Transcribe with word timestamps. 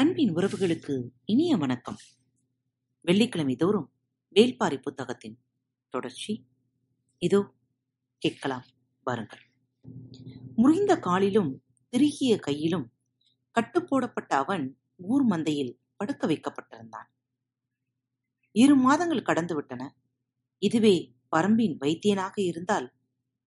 அன்பின் 0.00 0.36
உறவுகளுக்கு 0.36 1.08
இனிய 1.24 1.56
வணக்கம். 1.56 1.96
வெள்ளிக்கிழமை 3.00 3.56
தோறும் 3.56 3.92
வேல்பாரி 4.34 4.82
புத்தகத்தின் 4.82 5.40
தொடர்ச்சி. 5.88 6.46
இதோ 7.18 7.54
கேட்கலாம் 8.18 8.64
வாருங்கள். 9.02 9.40
முறிந்த 10.56 10.98
காலிலும் 10.98 11.62
திருகிய 11.88 12.38
கையிலும் 12.38 12.92
கட்டுப்போடப்பட்ட 13.54 14.26
அவன் 14.26 14.78
ஊர் 14.96 15.26
மந்தையில் 15.26 15.78
படுக்க 15.96 16.26
வைக்கப்பட்டிருந்தான். 16.26 17.08
இரு 18.52 18.74
மாதங்கள் 18.74 19.22
கடந்து 19.22 19.54
விட்டன. 19.54 19.96
இதுவே 20.58 21.14
பரம்பின் 21.36 21.76
வைத்தியனாக 21.80 22.32
இருந்தால் 22.34 22.94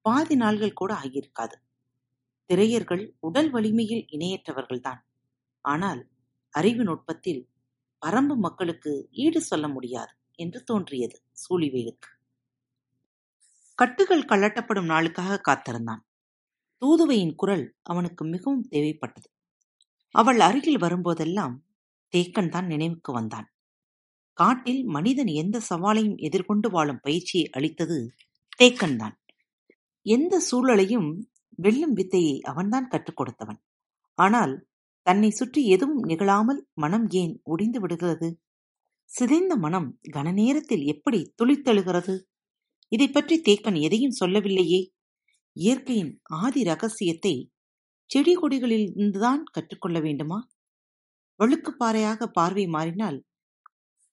பாதி 0.01 0.35
நாள்கள் 0.35 0.73
கூட 0.73 0.93
ஆகியிருக்காது. 0.93 1.54
திரையர்கள் 2.47 3.11
உடல் 3.20 3.49
வலிமையில் 3.49 4.05
இணையற்றவர்கள்தான். 4.11 4.99
ஆனால் 5.62 6.12
அறிவு 6.53 6.84
நுட்பத்தில் 6.84 7.41
பரம்பு 8.02 8.35
மக்களுக்கு 8.35 8.91
ஈடு 9.12 9.41
சொல்ல 9.41 9.67
முடியாது 9.67 10.13
என்று 10.35 10.63
தோன்றியது 10.63 11.17
சூழிவேலுக்கு. 11.43 12.09
கட்டுகள் 13.79 14.29
கழட்டப்படும் 14.29 14.89
நாளுக்காக 14.89 15.39
காத்திருந்தான். 15.39 16.02
தூதுவையின் 16.81 17.35
குரல் 17.35 17.66
அவனுக்கு 17.84 18.23
மிகவும் 18.26 18.66
தேவைப்பட்டது. 18.71 19.27
அவள் 20.16 20.39
அருகில் 20.39 20.84
வரும்போதெல்லாம் 20.84 21.55
தேக்கன் 22.13 22.49
தான் 22.49 22.65
நினைவுக்கு 22.65 23.12
வந்தான். 23.12 23.48
காட்டில் 24.38 24.84
மனிதன் 24.85 25.31
எந்த 25.34 25.57
சவாலையும் 25.70 26.17
எதிர்கொண்டு 26.17 26.70
வாழும் 26.70 27.01
பயிற்சியை 27.01 27.49
அளித்தது 27.51 27.98
தேக்கன் 28.59 28.95
தான். 28.95 29.15
எந்த 30.05 30.41
சூழலையும் 30.51 31.09
வெல்லும் 31.55 31.93
வித்தையை 31.93 32.35
அவன்தான் 32.41 32.88
கற்றுக் 32.88 33.17
கொடுத்தவன். 33.17 33.59
ஆனால் 34.17 34.54
தன்னை 35.03 35.30
சுற்றி 35.30 35.66
எதுவும் 35.66 36.03
நிகழாமல் 36.03 36.67
மனம் 36.73 37.07
ஏன் 37.09 37.41
ஒடிந்து 37.43 37.79
விடுகிறது? 37.79 38.29
சிதைந்த 39.09 39.55
மனம் 39.55 39.99
கனநேரத்தில் 40.12 40.85
எப்படி 40.85 41.34
துளித்தழுகிறது? 41.41 42.15
இதை 42.87 43.07
பற்றி 43.07 43.41
தேக்கன் 43.41 43.81
எதையும் 43.81 44.12
சொல்லவில்லையே. 44.12 44.81
இயற்கையின் 45.55 46.21
ஆதி 46.24 46.63
ரகசியத்தை 46.63 47.51
செடி 48.09 48.34
கொடிகளில் 48.35 48.87
இருந்துதான் 48.96 49.43
கற்றுக்கொள்ள 49.51 49.99
வேண்டுமா? 49.99 50.40
வழுக்குப்பாறையாக 51.40 52.27
பார்வை 52.27 52.65
மாறினால் 52.68 53.20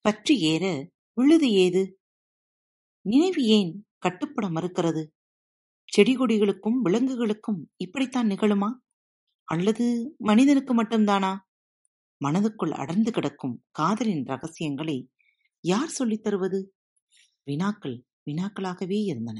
பற்றி 0.05 0.34
ஏற 0.52 0.64
விழுது 1.12 1.48
ஏது? 1.50 1.83
நினைவு 3.05 3.42
ஏன் 3.46 3.72
கட்டுப்பட 3.98 4.46
மறுக்கிறது? 4.48 5.02
செடி 5.84 6.16
கொடிகளுக்கும் 6.16 6.78
விலங்குகளுக்கும் 6.84 7.61
இப்படித்தான் 7.77 8.27
நிகழுமா? 8.27 8.70
அல்லது 9.50 10.14
மனிதனுக்கு 10.18 10.82
மட்டும்தானா? 10.82 11.36
மனதுக்குள் 12.24 12.70
அடர்ந்து 12.70 13.10
கிடக்கும் 13.12 13.64
காதலின் 13.70 14.24
ரகசியங்களை 14.24 15.10
யார் 15.64 15.88
சொல்லித் 15.88 16.22
தருவது? 16.22 16.74
வினாக்கள் 17.44 18.04
வினாக்களாகவே 18.30 18.98
இருந்தன. 19.04 19.38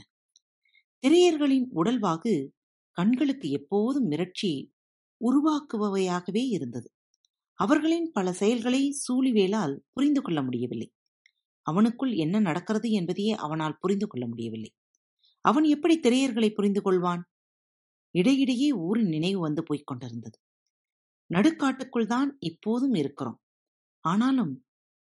திரையர்களின் 1.03 1.67
உடல்வாகு 1.75 2.49
கண்களுக்கு 2.93 3.51
எப்போதும் 3.51 4.11
மிரட்சி 4.11 4.53
உருவாக்குபவையாகவே 5.21 6.43
இருந்தது. 6.49 6.93
அவர்களின் 7.55 8.11
பல 8.13 8.33
செயல்களை 8.33 8.99
சூழிவேலால் 9.09 9.77
புரிந்து 9.93 10.23
கொள்ள 10.23 10.43
முடியவில்லை. 10.43 10.93
அவனுக்குள் 11.67 12.17
என்ன 12.17 12.41
நடக்கிறது 12.41 12.91
என்பதையே 12.91 13.35
அவனால் 13.35 13.79
புரிந்து 13.81 14.07
கொள்ள 14.07 14.27
முடியவில்லை. 14.27 14.75
அவன் 15.45 15.65
எப்படி 15.65 16.01
திரையர்களை 16.01 16.55
புரிந்து 16.55 16.81
கொள்வான்? 16.81 17.23
இடையிடையே 18.15 18.73
ஊரின் 18.73 19.09
நினைவு 19.09 19.41
வந்து 19.41 19.63
போய்க் 19.63 19.87
கொண்டிருந்தது. 19.87 20.39
நடுக்காட்டுக்குள் 21.31 22.07
தான் 22.07 22.37
இப்போதும் 22.41 22.95
இருக்கிறோம். 22.95 23.39
ஆனாலும் 24.05 24.53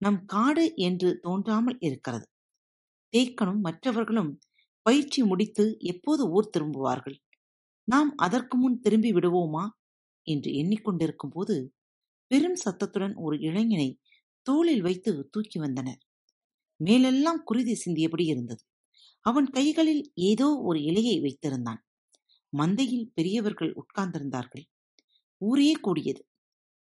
நம் 0.02 0.20
காடு 0.24 0.64
என்று 0.76 1.18
தோன்றாமல் 1.20 1.78
இருக்கிறது. 1.80 2.26
தேக்கனும் 3.14 3.60
மற்றவர்களும் 3.60 4.30
பயிற்சி 4.86 5.22
முடித்து 5.22 5.64
எப்போது 5.78 6.22
ஊர் 6.30 6.52
திரும்புவார்கள்? 6.58 7.16
நாம் 7.88 8.10
அதற்கு 8.16 8.56
முன் 8.56 8.80
திரும்பி 8.80 9.10
விடுவோமா? 9.12 9.64
என்று 10.26 10.50
எண்ணிக்கொண்டிருக்கும் 10.52 11.34
போது 11.34 11.74
பெரும் 12.30 12.54
சத்தத்துடன் 12.54 13.14
ஒரு 13.14 13.36
இளைஞனை 13.38 13.88
தோளில் 14.46 14.82
வைத்து 14.82 15.28
தூக்கி 15.30 15.58
வந்தனர். 15.58 16.00
மேலெல்லாம் 16.80 17.40
குருதி 17.44 17.74
சிந்தியபடி 17.84 18.24
இருந்தது. 18.24 18.62
அவன் 19.26 19.48
கைகளில் 19.50 20.12
ஏதோ 20.14 20.48
ஒரு 20.60 20.78
இலையை 20.80 21.16
வைத்திருந்தான். 21.20 21.80
மந்தையில் 22.56 23.10
பெரியவர்கள் 23.14 23.74
உட்கார்ந்திருந்தார்கள். 23.74 24.64
ஊரே 25.38 25.72
கூடியது. 25.72 26.28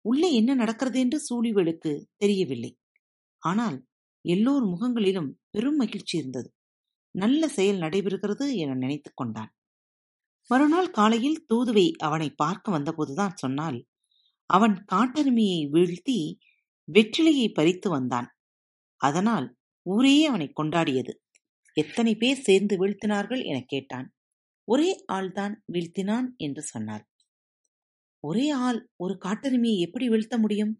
உள்ளே 0.01 0.34
என்ன 0.34 0.53
நடக்கிறது 0.53 1.00
என்று 1.00 1.22
சூழிவேலுக்கு 1.29 2.06
தெரியவில்லை. 2.16 2.79
ஆனால் 3.38 3.85
எல்லோர் 4.22 4.63
முகங்களிலும் 4.63 5.40
பெரும் 5.50 5.75
மகிழ்ச்சி 5.75 6.17
இருந்தது. 6.17 6.56
நல்ல 7.12 7.47
செயல் 7.47 7.79
நடைபெறுகிறது 7.79 8.56
என 8.56 8.73
நினைத்துக் 8.73 9.16
கொண்டான். 9.16 9.56
மறுநாள் 10.47 10.90
காலையில் 10.90 11.46
தூதுவை 11.53 11.91
அவனை 11.91 12.29
பார்க்க 12.29 12.79
வந்தபோதுதான் 12.79 13.34
சொன்னால் 13.35 13.88
அவன் 14.46 14.85
காட்டெருமையை 14.91 15.69
வீழ்த்தி 15.72 16.38
வெற்றிலையை 16.94 17.53
பறித்து 17.53 17.90
வந்தான். 17.90 18.38
அதனால் 18.96 19.57
ஊரே 19.81 20.25
அவனை 20.25 20.51
கொண்டாடியது. 20.63 21.13
எத்தனை 21.73 22.16
பேர் 22.16 22.41
சேர்ந்து 22.41 22.88
வீழ்த்தினார்கள் 22.88 23.46
எனக் 23.46 23.67
கேட்டான். 23.67 24.16
ஒரே 24.67 24.89
ஆள்தான் 25.13 25.55
வீழ்த்தினான் 25.73 26.29
என்று 26.38 26.63
சொன்னார் 26.63 27.05
ஒரே 28.23 28.45
ஆள் 28.59 28.79
ஒரு 28.95 29.13
காட்டெருமையை 29.17 29.78
எப்படி 29.79 30.05
வீழ்த்த 30.09 30.35
முடியும்? 30.38 30.73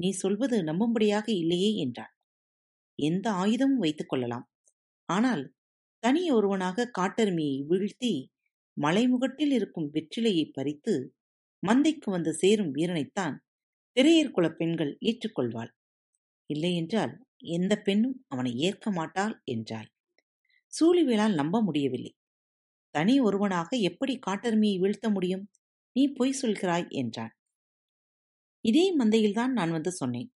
நீ 0.00 0.08
சொல்வது 0.12 0.56
நம்பும்படியாக 0.62 1.26
இல்லையே 1.32 1.70
என்றான் 1.76 2.12
எந்த 2.98 3.26
ஆயுதமும் 3.42 3.82
வைத்துக் 3.84 4.10
கொள்ளலாம். 4.10 4.46
ஆனால் 5.08 5.44
தனி 6.02 6.22
ஒருவனாக 6.30 6.90
காட்டெருமையை 6.98 7.58
வீழ்த்தி 7.70 8.12
மலைமுகட்டில் 8.76 9.54
இருக்கும் 9.54 9.88
வெற்றிலையை 9.94 10.44
பறித்து 10.50 10.94
மந்தைக்கு 11.62 12.08
வந்து 12.10 12.32
சேரும் 12.34 12.72
வீரனைத்தான் 12.72 13.36
திரையர்குல 13.96 14.46
பெண்கள் 14.56 14.92
ஏற்றுக்கொள்வாள். 15.02 15.72
இல்லையென்றால் 16.50 17.14
எந்த 17.56 17.72
பெண்ணும் 17.78 18.16
அவனை 18.28 18.52
ஏற்க 18.58 18.90
மாட்டாள் 18.90 19.34
என்றாள். 19.46 19.88
சூழிவேளால் 20.72 21.34
நம்ப 21.34 21.56
முடியவில்லை. 21.62 22.12
தனி 22.90 23.20
ஒருவனாக 23.20 23.76
எப்படி 23.76 24.18
காட்டெருமையை 24.26 24.78
வீழ்த்த 24.78 25.10
முடியும்? 25.10 25.50
நீ 25.92 26.08
பொய் 26.08 26.38
சொல்கிறாய் 26.42 26.88
என்றான். 26.88 27.34
இதே 28.64 28.96
மந்தையில்தான் 28.98 29.52
நான் 29.52 29.70
வந்து 29.70 29.92
சொன்னேன். 29.92 30.30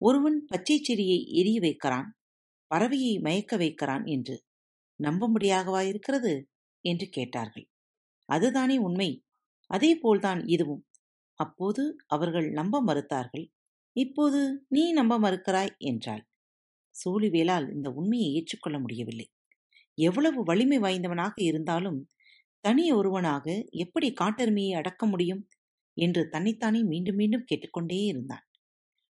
ஒருவன் 0.00 0.44
பச்சை 0.44 0.78
செடியை 0.82 1.32
எரிய 1.32 1.60
வைக்கிறான் 1.60 2.08
பறவையை 2.74 3.20
மயக்க 3.20 3.56
வைக்கிறான் 3.56 4.06
என்று 4.06 4.36
நம்பும்படியாகவா 5.00 5.80
இருக்கிறது? 5.88 6.48
என்று 6.84 7.08
கேட்டார்கள். 7.08 7.66
அதுதானே 8.28 8.78
உண்மை. 8.78 9.10
அதே 9.66 9.96
போல்தான் 9.96 10.46
இதுவும். 10.46 10.86
அப்போது 11.40 11.96
அவர்கள் 12.06 12.50
நம்ப 12.50 12.82
மறுத்தார்கள். 12.84 13.46
இப்போது 13.96 14.66
நீ 14.68 14.92
நம்ப 14.92 15.18
மறுக்கிறாய் 15.18 15.76
என்றாள். 15.78 16.24
சோழிவேலால் 16.94 17.72
இந்த 17.72 17.90
உண்மையை 17.90 18.34
ஏற்றுக்கொள்ள 18.34 18.78
முடியவில்லை. 18.78 19.28
எவ்வளவு 19.98 20.40
வலிமை 20.42 20.78
வாய்ந்தவனாக 20.78 21.34
இருந்தாலும் 21.42 21.98
தனி 22.64 22.84
ஒருவனாக 22.92 23.46
எப்படி 23.74 24.08
காட்டெருமையை 24.12 24.72
அடக்க 24.74 25.02
முடியும் 25.06 25.42
என்று 25.96 26.22
தன்னைத்தானே 26.28 26.80
மீண்டும் 26.82 27.14
மீண்டும் 27.14 27.46
கேட்டுக்கொண்டே 27.46 27.98
இருந்தான். 28.04 28.44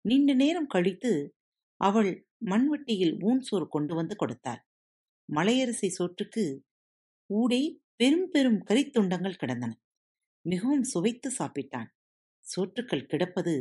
நீண்ட 0.05 0.33
நேரம் 0.35 0.67
கழித்து 0.67 1.13
அவள் 1.81 2.11
மண்வெட்டியில் 2.47 3.15
ஊன் 3.21 3.41
சோறு 3.41 3.67
கொண்டு 3.69 3.93
வந்து 3.95 4.15
கொடுத்தாள். 4.17 4.61
மலையரசி 5.29 5.89
சோற்றுக்கு 5.89 6.45
ஊடே 7.31 7.63
பெரும் 7.97 8.29
பெரும் 8.31 8.61
கரித்துண்டங்கள் 8.63 9.41
கிடந்தன. 9.41 9.73
மிகவும் 10.45 10.85
சுவைத்து 10.85 11.29
சாப்பிட்டான். 11.39 11.91
சோற்றுக்கள் 12.45 13.09
கிடப்பது 13.09 13.55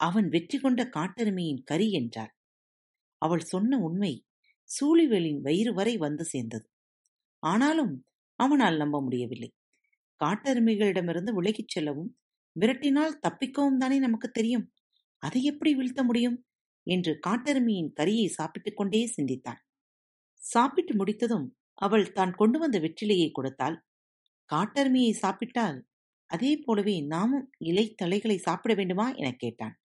அவன் 0.00 0.26
வெற்றி 0.28 0.58
கொண்ட 0.58 0.80
காட்டெருமையின் 0.96 1.62
கரி 1.64 1.88
என்றாள். 1.92 2.32
அவள் 3.22 3.44
சொன்ன 3.44 3.78
உண்மை 3.78 4.12
சூழிவேலின் 4.68 5.40
வயிறு 5.40 5.74
வரை 5.74 5.96
வந்து 5.96 6.24
சேர்ந்தது. 6.24 6.68
ஆனாலும் 7.42 8.06
அவனால் 8.34 8.76
நம்ப 8.76 9.02
முடியவில்லை. 9.02 9.54
காட்டெருமைகளிடமிருந்து 10.24 11.32
விலகிச் 11.32 11.68
செல்லவும் 11.68 12.18
விரட்டினால் 12.60 13.18
தப்பிக்கவும் 13.28 13.76
தானே 13.78 13.98
நமக்கு 13.98 14.30
தெரியும். 14.30 14.72
அதை 15.18 15.42
எப்படி 15.44 15.74
வீழ்த்த 15.74 16.04
முடியும்? 16.04 16.46
என்று 16.86 17.18
காட்டெருமையின் 17.26 17.92
கரியை 18.00 18.26
சாப்பிட்டுக் 18.26 18.76
கொண்டே 18.76 19.06
சிந்தித்தான் 19.06 19.60
சாப்பிட்டு 20.42 20.94
முடித்ததும் 20.94 21.56
அவள் 21.74 22.12
தான் 22.12 22.32
கொண்டு 22.32 22.58
வந்த 22.58 22.80
வெற்றிலையை 22.80 23.30
கொடுத்தால் 23.32 23.76
காட்டெருமையை 24.50 25.10
சாப்பிட்டால் 25.12 25.86
அதே 26.26 26.56
போலவே 26.56 27.00
நாமும் 27.00 27.50
இலை 27.58 27.94
தலைகளை 27.94 28.38
சாப்பிட 28.38 28.74
வேண்டுமா 28.74 29.12
எனக் 29.12 29.38
கேட்டான். 29.38 29.80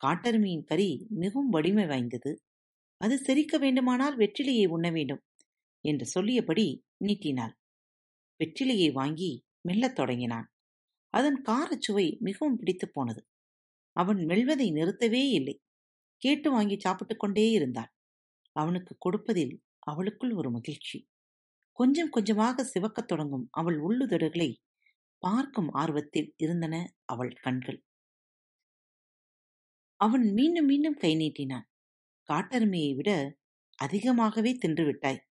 காட்டெருமையின் 0.00 0.64
கரி 0.64 1.06
மிகவும் 1.10 1.48
வலிமை 1.48 1.86
வாய்ந்தது. 1.86 2.42
அது 3.02 3.20
செரிக்க 3.26 3.58
வேண்டுமானால் 3.58 4.16
வெற்றிலையை 4.16 4.66
உண்ண 4.68 4.90
வேண்டும் 4.90 5.22
என்று 5.80 6.06
சொல்லியபடி 6.06 6.84
நீட்டினாள். 6.96 7.58
வெற்றிலையை 8.40 8.92
வாங்கி 8.92 9.44
மெல்லத் 9.60 9.94
தொடங்கினான். 9.94 10.46
அதன் 11.14 11.42
காரச் 11.42 11.80
சுவை 11.80 12.16
மிகவும் 12.20 12.56
பிடித்துப் 12.56 12.90
போனது. 12.92 13.26
அவன் 13.96 14.24
மெல்வதை 14.24 14.72
நிறுத்தவே 14.72 15.22
இல்லை. 15.30 15.60
கேட்டு 16.16 16.50
வாங்கி 16.50 16.80
சாப்பிட்டுக் 16.80 17.18
கொண்டே 17.18 17.50
இருந்தான் 17.50 17.92
அவனுக்கு 18.52 18.96
கொடுப்பதில் 18.98 19.62
அவளுக்குள் 19.78 20.32
ஒரு 20.32 20.50
மகிழ்ச்சி. 20.50 21.08
கொஞ்சம் 21.72 22.08
கொஞ்சமாக 22.08 22.64
சிவக்கத் 22.64 23.08
தொடங்கும் 23.08 23.48
அவள் 23.50 23.78
உள்ளுதடுகளை 23.80 24.56
பார்க்கும் 25.18 25.70
ஆர்வத்தில் 25.72 26.34
இருந்தன 26.36 26.94
அவள் 27.04 27.32
கண்கள். 27.32 27.82
அவன் 30.00 30.32
மீண்டும் 30.32 30.64
மீண்டும் 30.64 30.94
கை 30.94 31.14
நீட்டினான். 31.14 31.66
காட்டெருமையை 32.28 32.94
விட 32.94 33.10
அதிகமாகவே 33.78 34.52
தின்று 34.54 34.84
விட்டாய் 34.84 35.24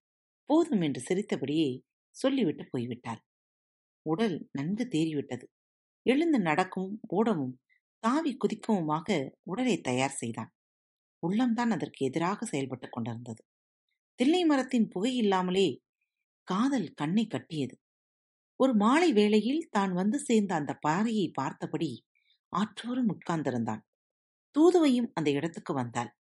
போதும் 0.49 0.81
என்று 0.81 1.01
சிரித்தபடியே 1.01 1.69
சொல்லிவிட்டு 2.15 2.63
போய்விட்டாள். 2.65 3.21
உடல் 4.05 4.49
நன்கு 4.51 4.85
தேறிவிட்டது. 4.85 5.45
எழுந்து 6.05 6.39
நடக்கவும் 6.39 6.99
ஓடவும் 7.15 7.55
தாவி 8.03 8.37
குதிக்கவுமாக 8.37 9.07
உடலை 9.43 9.81
தயார் 9.81 10.11
செய்தான். 10.11 10.51
உள்ளம்தான் 11.23 11.71
அதற்கு 11.71 12.05
எதிராக 12.05 12.45
செயல்பட்டுக் 12.45 12.91
கொண்டிருந்தது. 12.91 13.41
தில்லை 14.19 14.45
மரத்தின் 14.45 14.87
புகை 14.87 15.15
இல்லாமலே 15.15 15.67
காதல் 16.47 16.89
கண்ணை 16.93 17.27
கட்டியது. 17.27 17.75
ஒரு 18.59 18.73
மாலை 18.75 19.13
வேளையில் 19.13 19.67
தான் 19.71 19.93
வந்து 19.93 20.19
சேர்ந்த 20.19 20.55
அந்த 20.55 20.73
பாறையை 20.73 21.31
பார்த்தபடி 21.33 21.91
ஆற்றோரும் 22.53 23.11
உட்கார்ந்திருந்தான். 23.13 23.81
தூதுவையும் 24.55 25.11
அந்த 25.13 25.31
இடத்துக்கு 25.31 25.73
வந்தாள். 25.73 26.11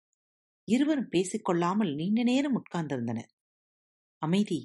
இருவரும் 0.75 1.13
பேசிக்கொள்ளாமல் 1.13 1.93
நீண்ட 1.95 2.23
நேரம் 2.23 2.57
உட்கார்ந்திருந்தனர். 2.57 3.31
அமைதி 4.23 4.61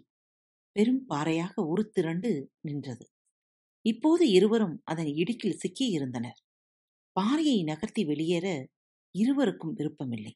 பெரும் 0.76 1.04
பாறையாக 1.06 1.54
உருத்திரண்டு 1.64 2.32
நின்றது. 2.62 3.06
இப்போது 3.86 4.24
இருவரும் 4.30 4.76
அதன் 4.84 5.12
இடுக்கில் 5.14 5.60
சிக்கியிருந்தனர். 5.64 6.40
பாறையை 7.16 7.64
நகர்த்தி 7.64 8.04
வெளியேற 8.06 8.48
இருவருக்கும் 9.16 9.74
விருப்பமில்லை. 9.74 10.34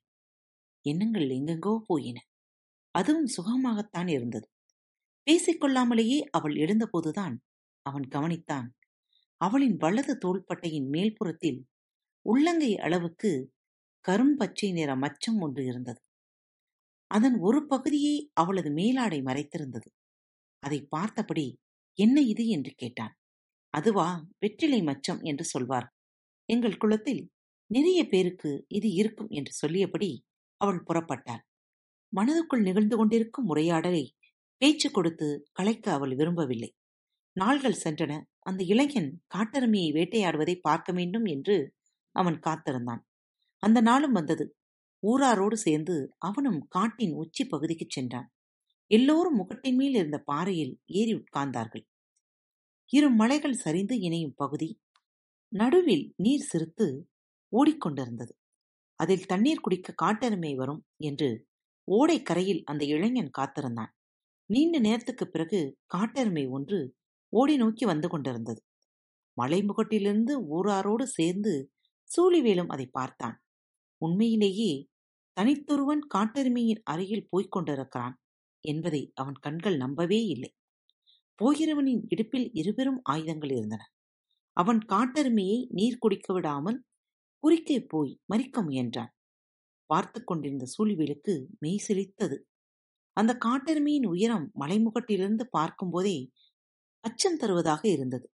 எண்ணங்கள் 0.85 1.27
எங்கெங்கோ 1.29 1.73
போயின. 1.85 2.17
அதுவும் 2.95 3.29
சுகமாகத்தான் 3.37 4.09
இருந்தது. 4.09 4.47
பேசிக்கொள்ளாமலேயே 5.27 6.19
அவள் 6.29 6.55
எழுந்தபோதுதான் 6.55 7.35
அவன் 7.85 8.05
கவனித்தான். 8.09 8.67
அவளின் 9.41 9.77
வலது 9.77 10.13
தோள்பட்டையின் 10.17 10.87
மேல்புறத்தில் 10.89 11.59
உள்ளங்கை 12.25 12.71
அளவுக்கு 12.77 13.31
கரும்பச்சை 14.07 14.71
நிற 14.71 14.95
மச்சம் 14.95 15.39
ஒன்று 15.39 15.65
இருந்தது. 15.65 16.01
அதன் 17.07 17.37
ஒரு 17.39 17.65
பகுதியை 17.65 18.31
அவளது 18.33 18.69
மேலாடை 18.69 19.21
மறைத்திருந்தது. 19.21 19.89
அதை 20.59 20.85
பார்த்தபடி 20.89 21.59
என்ன 21.93 22.21
இது? 22.21 22.47
என்று 22.47 22.71
கேட்டான். 22.75 23.13
அதுவா 23.69 24.27
வெற்றிலை 24.39 24.81
மச்சம் 24.81 25.21
என்று 25.21 25.45
சொல்வார். 25.45 25.87
எங்கள் 26.45 26.77
குலத்தில் 26.77 27.31
நிறைய 27.67 28.07
பேருக்கு 28.07 28.65
இது 28.67 28.91
இருக்கும் 28.91 29.29
என்று 29.29 29.51
சொல்லியபடி 29.51 30.25
அவள் 30.57 30.83
புறப்பட்டாள். 30.87 31.43
மனதுக்குள் 32.15 32.61
நிகழ்ந்து 32.61 32.97
கொண்டிருக்கும் 32.97 33.47
உரையாடலை 33.47 34.15
பேச்சு 34.57 34.91
கொடுத்து 34.91 35.27
கலைக்க 35.51 35.91
அவள் 35.91 36.15
விரும்பவில்லை. 36.15 36.75
நாள்கள் 37.35 37.81
சென்றன. 37.83 38.13
அந்த 38.39 38.63
இளைஞன் 38.63 39.21
காட்டெருமையை 39.35 39.91
வேட்டையாடுவதை 39.93 40.55
பார்க்க 40.59 40.91
வேண்டும் 40.93 41.25
என்று 41.25 41.75
அவன் 42.15 42.39
காத்திருந்தான். 42.39 43.05
அந்த 43.59 43.81
நாளும் 43.81 44.11
வந்தது. 44.11 44.57
ஊராரோடு 45.07 45.53
சேர்ந்து 45.53 46.15
அவனும் 46.17 46.65
காட்டின் 46.69 47.13
உச்சி 47.13 47.45
பகுதிக்குச் 47.45 47.89
சென்றான். 47.89 48.33
எல்லோரும் 48.87 49.35
முகட்டின் 49.35 49.75
மேல் 49.75 49.93
இருந்த 49.93 50.17
பாறையில் 50.17 50.81
ஏறி 50.85 51.13
உட்கார்ந்தார்கள். 51.13 51.87
இரு 52.91 53.09
மலைகள் 53.09 53.53
சரிந்து 53.53 53.99
இணையும் 53.99 54.33
பகுதி 54.35 54.81
நடுவில் 55.47 56.13
நீர் 56.17 56.41
சிரித்து 56.41 57.09
ஓடிக்கொண்டிருந்தது. 57.51 58.31
அதில் 58.95 59.25
தண்ணீர் 59.25 59.59
குடிக்க 59.59 59.93
காட்டெருமை 59.93 60.55
வரும் 60.55 60.85
என்று 60.97 61.47
ஓடைக்கரையில் 61.91 62.63
அந்த 62.63 62.85
இளைஞன் 62.85 63.29
காத்திருந்தான். 63.29 63.95
நீண்ட 64.45 64.79
நேரத்துக்குப் 64.79 65.31
பிறகு 65.31 65.77
காட்டெருமை 65.85 66.47
ஒன்று 66.47 66.95
ஓடி 67.29 67.57
நோக்கி 67.57 67.85
வந்து 67.85 68.09
கொண்டிருந்தது. 68.09 68.63
மலைமுகட்டிலிருந்து 69.41 70.41
ஊராரோடு 70.51 71.03
சேர்ந்து 71.03 71.73
சூழிவேலும் 72.17 72.67
அதை 72.67 72.85
பார்த்தான். 72.85 73.43
உண்மையிலேயே 74.01 74.71
தனித்தொருவன் 75.37 76.03
காட்டெருமையின் 76.13 76.81
அருகில் 76.83 77.27
போய்க் 77.29 77.51
கொண்டிருக்கிறான் 77.51 78.15
என்பதை 78.63 79.01
அவன் 79.13 79.37
கண்கள் 79.39 79.77
நம்பவே 79.77 80.19
இல்லை. 80.25 80.51
போகிறவனின் 81.39 82.01
இடுப்பில் 82.09 82.47
இருபெரும் 82.53 82.99
ஆயுதங்கள் 83.03 83.49
இருந்தன. 83.49 83.81
அவன் 84.57 84.81
காட்டெருமையை 84.85 85.59
நீர் 85.69 85.99
குடிக்க 85.99 86.33
விடாமல் 86.33 86.79
குறுக்கே 87.43 87.77
போய் 87.85 88.11
மறிக்க 88.33 88.61
முயன்றான். 88.61 89.11
பார்த்து 89.89 90.19
கொண்டிருந்த 90.23 90.65
சூழ்விலுக்கு 90.65 91.33
மெய் 91.59 91.83
சிலித்தது. 91.87 92.37
அந்த 93.17 93.31
காட்டெருமையின் 93.45 94.07
உயரம் 94.07 94.47
மலைமுகட்டிலிருந்து 94.59 95.45
பார்க்கும்போதே 95.51 96.17
அச்சம் 97.03 97.37
தருவதாக 97.37 97.83
இருந்தது. 97.89 98.27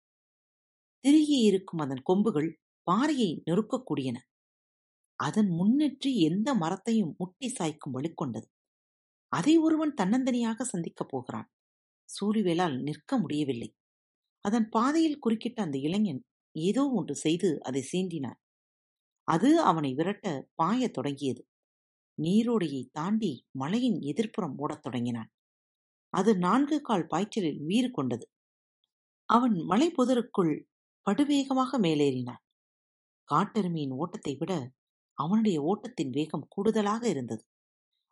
திருகி 1.05 1.37
இருக்கும் 1.41 1.79
அதன் 1.79 2.03
கொம்புகள் 2.03 2.49
பாறையை 2.87 3.29
நெருக்கக்கூடியன 3.45 4.17
அதன் 5.19 5.49
முன்னேற்றி 5.49 6.11
எந்த 6.21 6.49
மரத்தையும் 6.55 7.15
முட்டி 7.17 7.47
சாய்க்கும் 7.59 7.95
வலுக்கொண்டது 7.95 8.47
அதை 9.31 9.53
ஒருவன் 9.57 9.93
தன்னந்தனியாக 10.01 10.61
சந்திக்கப் 10.63 11.09
போகிறான். 11.09 11.47
சூரிவேலால் 12.09 12.77
நிற்க 12.81 13.17
முடியவில்லை. 13.17 13.69
அதன் 14.45 14.69
பாதையில் 14.69 15.21
குறுக்கிட்ட 15.25 15.59
அந்த 15.61 15.77
இளைஞன் 15.77 16.21
ஏதோ 16.55 16.83
ஒன்று 16.89 17.15
செய்து 17.15 17.49
அதை 17.63 17.81
சீண்டினான். 17.91 18.39
அது 19.27 19.49
அவனை 19.61 19.91
விரட்ட 19.93 20.27
பாயத் 20.55 20.93
தொடங்கியது. 20.93 21.41
நீரோடையை 22.17 22.83
தாண்டி 22.91 23.31
மலையின் 23.51 23.99
எதிர்ப்புறம் 24.01 24.55
ஓடத் 24.57 24.83
தொடங்கினான். 24.83 25.31
அது 26.13 26.31
நான்கு 26.37 26.81
கால் 26.81 27.07
பாய்ச்சலில் 27.07 27.61
வீறு 27.63 27.91
கொண்டது. 27.91 28.25
அவன் 29.29 29.55
மலை 29.63 29.87
புதருக்குள் 29.91 30.53
படுவேகமாக 31.07 31.79
மேலேறினான். 31.79 32.43
காட்டெருமையின் 33.29 33.95
ஓட்டத்தை 33.95 34.35
விட 34.35 34.51
அவனுடைய 35.15 35.57
ஓட்டத்தின் 35.61 36.09
வேகம் 36.09 36.47
கூடுதலாக 36.49 37.07
இருந்தது. 37.07 37.43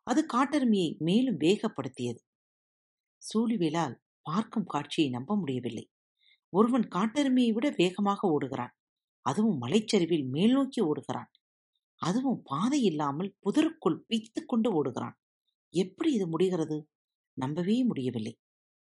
அது 0.03 0.25
காட்டெருமையை 0.33 0.97
மேலும் 0.97 1.39
வேகப்படுத்தியது. 1.39 2.21
சூழிவேலால் 3.21 3.95
பார்க்கும் 4.21 4.65
காட்சியை 4.65 5.09
நம்ப 5.09 5.37
முடியவில்லை. 5.37 5.85
ஒருவன் 6.53 6.87
காட்டெருமையை 6.87 7.51
விட 7.51 7.73
வேகமாக 7.77 8.27
ஓடுகிறான். 8.27 8.73
அதுவும் 9.25 9.57
மலைச்சரிவில் 9.57 10.25
மேல் 10.25 10.51
நோக்கி 10.51 10.81
ஓடுகிறான். 10.81 11.29
அதுவும் 12.01 12.41
பாதை 12.43 12.81
இல்லாமல் 12.81 13.35
புதருக்குள் 13.39 14.03
பீத்துக் 14.09 14.47
கொண்டு 14.47 14.69
ஓடுகிறான். 14.71 15.15
எப்படி 15.73 16.13
இது 16.13 16.27
முடிகிறது? 16.27 16.87
நம்பவே 17.37 17.83
முடியவில்லை. 17.83 18.33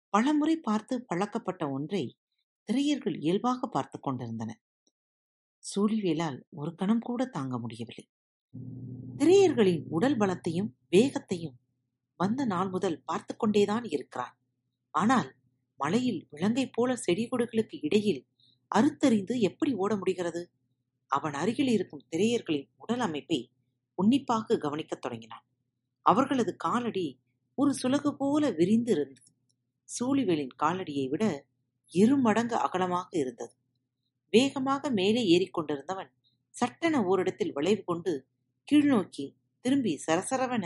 பலமுறை 0.09 0.55
பார்த்து 0.57 1.05
பழக்கப்பட்ட 1.05 1.69
ஒன்றை 1.69 2.17
திரையர்கள் 2.71 3.17
இயல்பாக 3.19 3.67
பார்த்து 3.67 3.99
கொண்டிருந்தனர். 3.99 4.61
சூழிவேலால் 5.71 6.39
ஒரு 6.49 6.75
கணம் 6.75 6.99
கூட 6.99 7.21
தாங்க 7.25 7.55
முடியவில்லை. 7.57 8.05
திரையர்களின் 9.17 9.83
உடல் 9.87 10.17
பலத்தையும் 10.17 10.69
வேகத்தையும் 10.89 11.55
வந்த 12.19 12.45
நாள் 12.45 12.69
முதல் 12.69 13.01
பார்த்து 13.05 13.33
கொண்டேதான் 13.37 13.83
இருக்கிறான் 13.83 14.35
ஆனால் 14.93 15.29
மலையில் 15.79 16.21
விலங்கை 16.29 16.65
போல 16.69 16.97
செடிகொடுகளுக்கு 17.07 17.77
இடையில் 17.81 18.21
அறுத்தறிந்து 18.71 19.39
எப்படி 19.39 19.73
ஓட 19.73 19.95
முடிகிறது? 19.95 20.41
அவன் 21.11 21.33
அருகில் 21.33 21.67
இருக்கும் 21.67 22.05
திரையர்களின் 22.09 22.69
உடல் 22.75 22.99
அமைப்பை 22.99 23.39
உன்னிப்பாக 23.97 24.57
கவனிக்கத் 24.57 25.01
தொடங்கினான். 25.01 25.45
அவர்களது 26.05 26.55
காலடி 26.55 27.07
ஒரு 27.57 27.71
சுலகு 27.81 28.11
போல 28.11 28.51
விரிந்து 28.51 28.91
இருந்தது 28.91 29.31
சூழிவேலின் 29.89 30.53
காலடியை 30.63 31.05
விட 31.09 31.23
இரு 31.93 32.17
மடங்கு 32.17 32.55
அகலமாக 32.55 33.09
இருந்தது. 33.17 33.53
வேகமாக 34.29 34.89
மேலே 34.89 35.21
ஏறிக்கொண்டிருந்தவன் 35.33 36.11
சட்டென 36.49 37.03
ஓரிடத்தில் 37.03 37.53
வளைவு 37.53 37.83
கொண்டு 37.83 38.27
கீழ்நோக்கி 38.71 39.35
திரும்பி 39.61 40.01
சரசரவென 40.07 40.65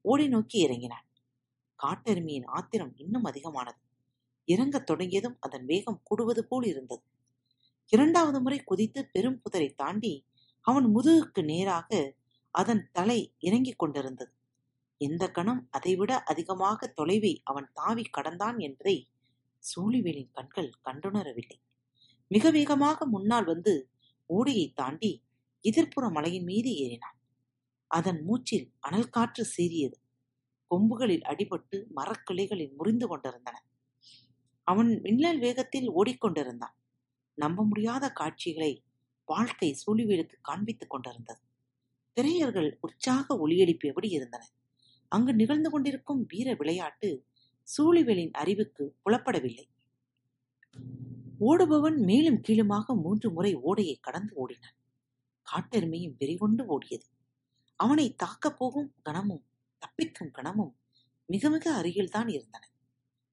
ஓடி 0.00 0.28
நோக்கி 0.28 0.58
இறங்கினான். 0.58 1.06
காட்டெருமையின் 1.78 2.46
ஆத்திரம் 2.46 2.92
இன்னும் 2.96 3.24
அதிகமானது. 3.24 3.78
இறங்கத் 4.44 4.86
தொடங்கியதும் 4.86 5.36
அதன் 5.40 5.64
வேகம் 5.64 6.00
கூடுவது 6.02 6.46
போல் 6.46 6.66
இருந்தது. 6.66 7.02
இரண்டாவது 7.86 8.40
முறை 8.40 8.58
குதித்து 8.64 9.08
பெரும் 9.12 9.40
புதரை 9.42 9.74
தாண்டி 9.74 10.26
அவன் 10.60 10.86
முதுகுக்கு 10.96 11.44
நேராக 11.44 12.14
அதன் 12.50 12.88
தலை 12.92 13.34
இறங்கிக் 13.38 13.78
கொண்டிருந்தது. 13.78 14.32
எந்த 15.00 15.30
கணம் 15.30 15.68
அதைவிட 15.70 16.22
அதிகமாக 16.22 16.94
தொலைவை 16.96 17.40
அவன் 17.44 17.68
தாவி 17.74 18.02
கடந்தான் 18.02 18.58
என்பதை 18.58 19.08
சூழிவேலின் 19.62 20.30
கண்கள் 20.32 20.70
கண்டுணரவில்லை. 20.84 21.58
மிக 22.34 22.50
வேகமாக 22.50 23.06
முன்னால் 23.06 23.44
வந்து 23.44 23.72
ஓடையை 24.30 24.66
தாண்டி 24.74 25.12
எதிர்ப்புற 25.64 26.04
மலையின் 26.10 26.44
மீது 26.44 26.70
ஏறினான். 26.84 27.18
அதன் 27.90 28.20
மூச்சில் 28.22 28.66
அனல் 28.80 29.10
காற்று 29.10 29.42
சீறியது. 29.56 29.96
கொம்புகளில் 30.70 31.26
அடிபட்டு 31.30 31.76
மரக்கிளைகளில் 31.96 32.72
முறிந்து 32.76 33.06
கொண்டிருந்தன. 33.06 33.56
அவன் 34.66 34.90
மின்னல் 35.00 35.38
வேகத்தில் 35.38 35.88
ஓடிக்கொண்டிருந்தான். 35.90 36.76
நம்ப 37.38 37.64
முடியாத 37.64 38.04
காட்சிகளை 38.10 38.72
வாழ்க்கை 39.28 39.70
சூழிவேலுக்கு 39.82 40.36
காண்பித்துக் 40.48 40.92
கொண்டிருந்தது. 40.94 41.42
திரையர்கள் 42.16 42.70
உற்சாக 42.80 43.36
ஒலியெழுப்பியபடி 43.44 44.08
இருந்தனர் 44.10 44.54
அங்கு 45.12 45.32
நிகழ்ந்து 45.34 45.70
கொண்டிருக்கும் 45.70 46.22
வீர 46.28 46.48
விளையாட்டு 46.54 47.08
சூழிவேலின் 47.68 48.34
அறிவுக்கு 48.42 48.84
புலப்படவில்லை. 49.04 49.66
ஓடுபவன் 51.48 51.98
மேலும் 51.98 52.40
கீழுமாக 52.40 52.94
மூன்று 52.94 53.32
முறை 53.32 53.54
ஓடையை 53.54 53.96
கடந்து 53.96 54.34
ஓடினான். 54.34 54.76
காட்டெருமையும் 55.46 56.16
வெறிகொண்டு 56.18 56.62
ஓடியது. 56.74 57.08
அவனை 57.76 58.14
தாக்கப் 58.14 58.58
போகும் 58.58 58.94
கணமும் 59.02 59.44
தப்பிக்கும் 59.82 60.30
கணமும் 60.30 60.72
மிக 61.24 61.50
மிக 61.50 61.82
அருகில்தான் 61.82 62.28
இருந்தன. 62.28 62.64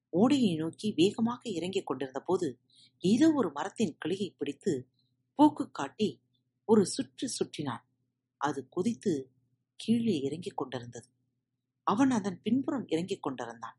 ஓடையை 0.08 0.54
நோக்கி 0.54 0.92
வேகமாக 0.96 1.50
இறங்கிக் 1.50 1.86
கொண்டிருந்த 1.86 2.20
போது 2.20 2.58
ஏதோ 2.98 3.32
ஒரு 3.32 3.50
மரத்தின் 3.52 3.96
கிளையை 3.98 4.34
பிடித்து 4.38 4.72
போக்கு 5.34 5.70
காட்டி 5.70 6.20
ஒரு 6.64 6.86
சுற்று 6.86 7.26
சுற்றினான். 7.36 7.84
அது 8.36 8.68
குதித்து 8.68 9.12
கீழே 9.76 10.20
இறங்கிக் 10.20 10.56
கொண்டிருந்தது. 10.56 11.08
அவன் 11.82 12.10
அதன் 12.10 12.42
பின்புறம் 12.42 12.86
இறங்கிக் 12.86 13.22
கொண்டிருந்தான். 13.22 13.78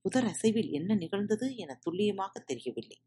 புதர் 0.00 0.24
அசைவில் 0.24 0.70
என்ன 0.70 0.94
நிகழ்ந்தது 0.94 1.56
என 1.56 1.74
துல்லியமாக 1.74 2.40
தெரியவில்லை. 2.40 2.98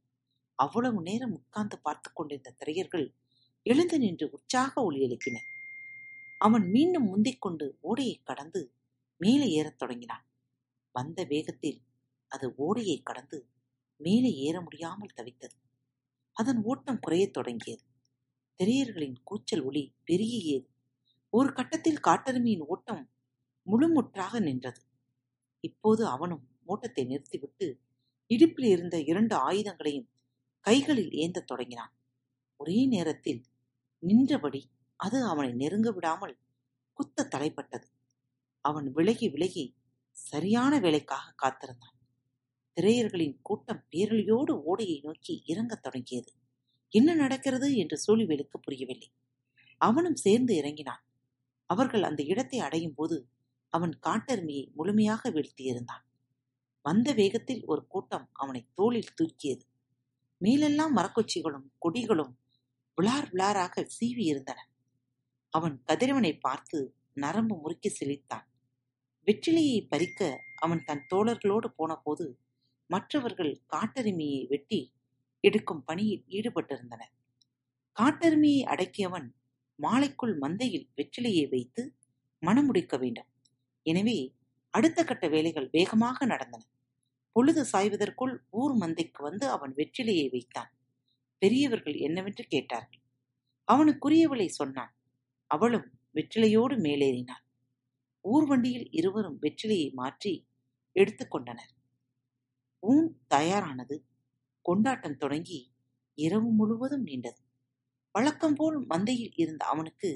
அவ்வளவு 0.55 1.01
நேரம் 1.01 1.33
உட்கார்ந்து 1.33 1.79
பார்த்து 1.79 2.12
கொண்டிருந்த 2.13 2.55
திரையர்கள் 2.60 3.13
எழுந்து 3.63 4.00
நின்று 4.00 4.29
உற்சாக 4.31 4.83
ஒளி 4.83 5.00
எழுப்பினர் 5.07 5.50
அவன் 6.38 6.69
மீண்டும் 6.69 7.05
முந்திக் 7.05 7.41
கொண்டு 7.41 7.77
ஓடையை 7.81 8.22
கடந்து 8.24 8.75
மேலே 9.17 9.48
ஏறத் 9.48 9.77
தொடங்கினான். 9.77 10.25
வந்த 10.91 11.24
வேகத்தில் 11.24 11.81
அது 12.27 12.53
ஓடையை 12.55 13.01
கடந்து 13.01 13.50
மேலே 13.95 14.31
ஏற 14.33 14.62
முடியாமல் 14.62 15.15
தவித்தது. 15.15 15.55
அதன் 16.31 16.63
ஓட்டம் 16.63 17.00
குறையத் 17.00 17.33
தொடங்கியது. 17.33 17.83
திரையர்களின் 18.60 19.15
கூச்சல் 19.24 19.63
ஒளி 19.63 19.95
பெருகியது. 20.07 20.67
ஒரு 21.29 21.53
கட்டத்தில் 21.53 22.00
காட்டெருமையின் 22.03 22.65
ஓட்டம் 22.65 23.10
முழுமுற்றாக 23.67 24.41
நின்றது. 24.41 24.81
இப்போது 25.60 26.07
அவனும் 26.07 26.48
ஓட்டத்தை 26.65 27.03
நிறுத்திவிட்டு 27.03 27.79
இடுப்பில் 28.27 28.69
இருந்த 28.69 29.01
இரண்டு 29.01 29.51
ஆயுதங்களையும் 29.51 30.10
கைகளில் 30.63 31.10
ஏந்தத் 31.10 31.48
தொடங்கினான். 31.48 31.93
ஒரே 32.58 32.86
நேரத்தில் 32.86 33.43
நின்றபடி 34.00 34.72
அது 34.96 35.25
அவனை 35.25 35.51
நெருங்க 35.51 35.91
விடாமல் 35.91 36.38
குத்த 36.93 37.27
தலைப்பட்டது. 37.36 37.88
அவன் 38.62 38.91
விலகி 38.91 39.29
விலகி 39.29 39.75
சரியான 40.12 40.79
வேலைக்காக 40.79 41.34
காத்திருந்தான். 41.36 41.98
திரையர்களின் 42.82 43.39
கூட்டம் 43.41 43.86
பேரழியோடு 43.91 44.51
ஓடையை 44.51 45.00
நோக்கி 45.03 45.43
இறங்கத் 45.46 45.84
தொடங்கியது. 45.84 46.34
என்ன 46.89 47.13
நடக்கிறது 47.13 47.75
என்று 47.75 47.98
சூழிவேலுக்கு 48.08 48.58
புரியவில்லை. 48.62 49.13
அவனும் 49.77 50.15
சேர்ந்து 50.15 50.55
இறங்கினான். 50.55 51.03
அவர்கள் 51.65 52.03
அந்த 52.03 52.24
இடத்தை 52.24 52.60
அடையும் 52.60 52.93
போது 52.93 53.29
அவன் 53.67 54.00
காட்டெருமையை 54.08 54.74
முழுமையாக 54.74 55.29
வீழ்த்தியிருந்தான். 55.29 56.03
வந்த 56.82 57.13
வேகத்தில் 57.13 57.65
ஒரு 57.65 57.88
கூட்டம் 57.88 58.29
அவனை 58.34 58.67
தோளில் 58.74 59.13
தூக்கியது. 59.15 59.65
மேலெல்லாம் 60.43 60.93
மரக்குச்சிகளும் 60.97 61.67
கொடிகளும் 61.85 62.33
விளார் 62.97 63.29
விளாராக 63.33 63.83
சீவி 63.95 64.23
இருந்தன. 64.31 64.59
அவன் 65.53 65.75
கதிரவனை 65.89 66.33
பார்த்து 66.39 66.79
நரம்பு 67.23 67.55
முறுக்கி 67.55 67.89
சிலித்தான் 67.89 68.47
வெற்றிலையை 69.27 69.79
பறிக்க 69.91 70.21
அவன் 70.55 70.81
தன் 70.88 71.03
தோழர்களோடு 71.12 71.67
போனபோது 71.75 72.25
மற்றவர்கள் 72.89 73.53
காட்டெருமையை 73.73 74.41
வெட்டி 74.47 74.79
எடுக்கும் 75.43 75.83
பணியில் 75.85 76.23
ஈடுபட்டிருந்தனர். 76.38 77.13
காட்டெருமையை 77.97 78.62
அடக்கியவன் 78.73 79.27
மாலைக்குள் 79.79 80.35
மந்தையில் 80.43 80.88
வெற்றிலையை 80.97 81.45
வைத்து 81.50 81.81
மணமுடிக்க 82.43 82.97
வேண்டும். 82.97 83.29
எனவே 83.85 84.17
அடுத்த 84.73 85.00
கட்ட 85.03 85.25
வேலைகள் 85.27 85.69
வேகமாக 85.71 86.25
நடந்தன. 86.25 86.63
பொழுது 87.35 87.61
சாய்வதற்குள் 87.71 88.33
ஊர் 88.49 88.75
மந்தைக்கு 88.77 89.21
வந்து 89.21 89.45
அவன் 89.49 89.73
வெற்றிலையை 89.75 90.27
வைத்தான். 90.29 90.71
பெரியவர்கள் 91.41 91.97
என்னவென்று 91.97 92.43
கேட்டார்கள். 92.47 93.01
அவனுக்குரியவளை 93.67 94.47
சொன்னான். 94.51 94.93
அவளும் 95.51 95.87
வெற்றிலையோடு 96.15 96.75
மேலேறினாள். 96.77 97.43
ஊர்வண்டியில் 98.25 98.87
இருவரும் 98.91 99.39
வெற்றிலையை 99.41 99.89
மாற்றி 99.93 100.33
எடுத்துக்கொண்டனர் 100.95 101.71
ஊன் 102.83 103.07
தயாரானது. 103.27 103.95
கொண்டாட்டம் 104.65 105.17
தொடங்கி 105.17 105.59
இரவு 106.17 106.49
முழுவதும் 106.51 107.05
நீண்டது. 107.07 107.41
வழக்கம் 108.15 108.55
போல் 108.55 108.77
மந்தையில் 108.87 109.33
இருந்த 109.35 109.63
அவனுக்கு 109.65 110.09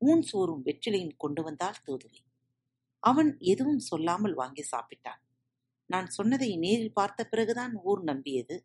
ஊன் 0.00 0.22
சோறும் 0.22 0.62
வெற்றிலையும் 0.64 1.16
கொண்டு 1.16 1.42
வந்தால் 1.42 1.82
தூதுவை 1.86 2.20
அவன் 3.02 3.30
எதுவும் 3.38 3.82
சொல்லாமல் 3.90 4.34
வாங்கி 4.34 4.64
சாப்பிட்டான். 4.72 5.20
நான் 5.90 6.06
சொன்னதை 6.06 6.56
நேரில் 6.56 6.92
பார்த்த 6.92 7.24
பிறகுதான் 7.24 7.74
ஊர் 7.74 8.02
நம்பியது. 8.04 8.56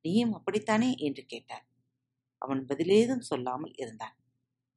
நீயும் 0.00 0.32
அப்படித்தானே? 0.32 0.94
என்று 0.96 1.24
கேட்டார் 1.24 1.66
அவன் 2.38 2.66
பதிலேதும் 2.66 3.20
சொல்லாமல் 3.20 3.74
இருந்தான். 3.74 4.16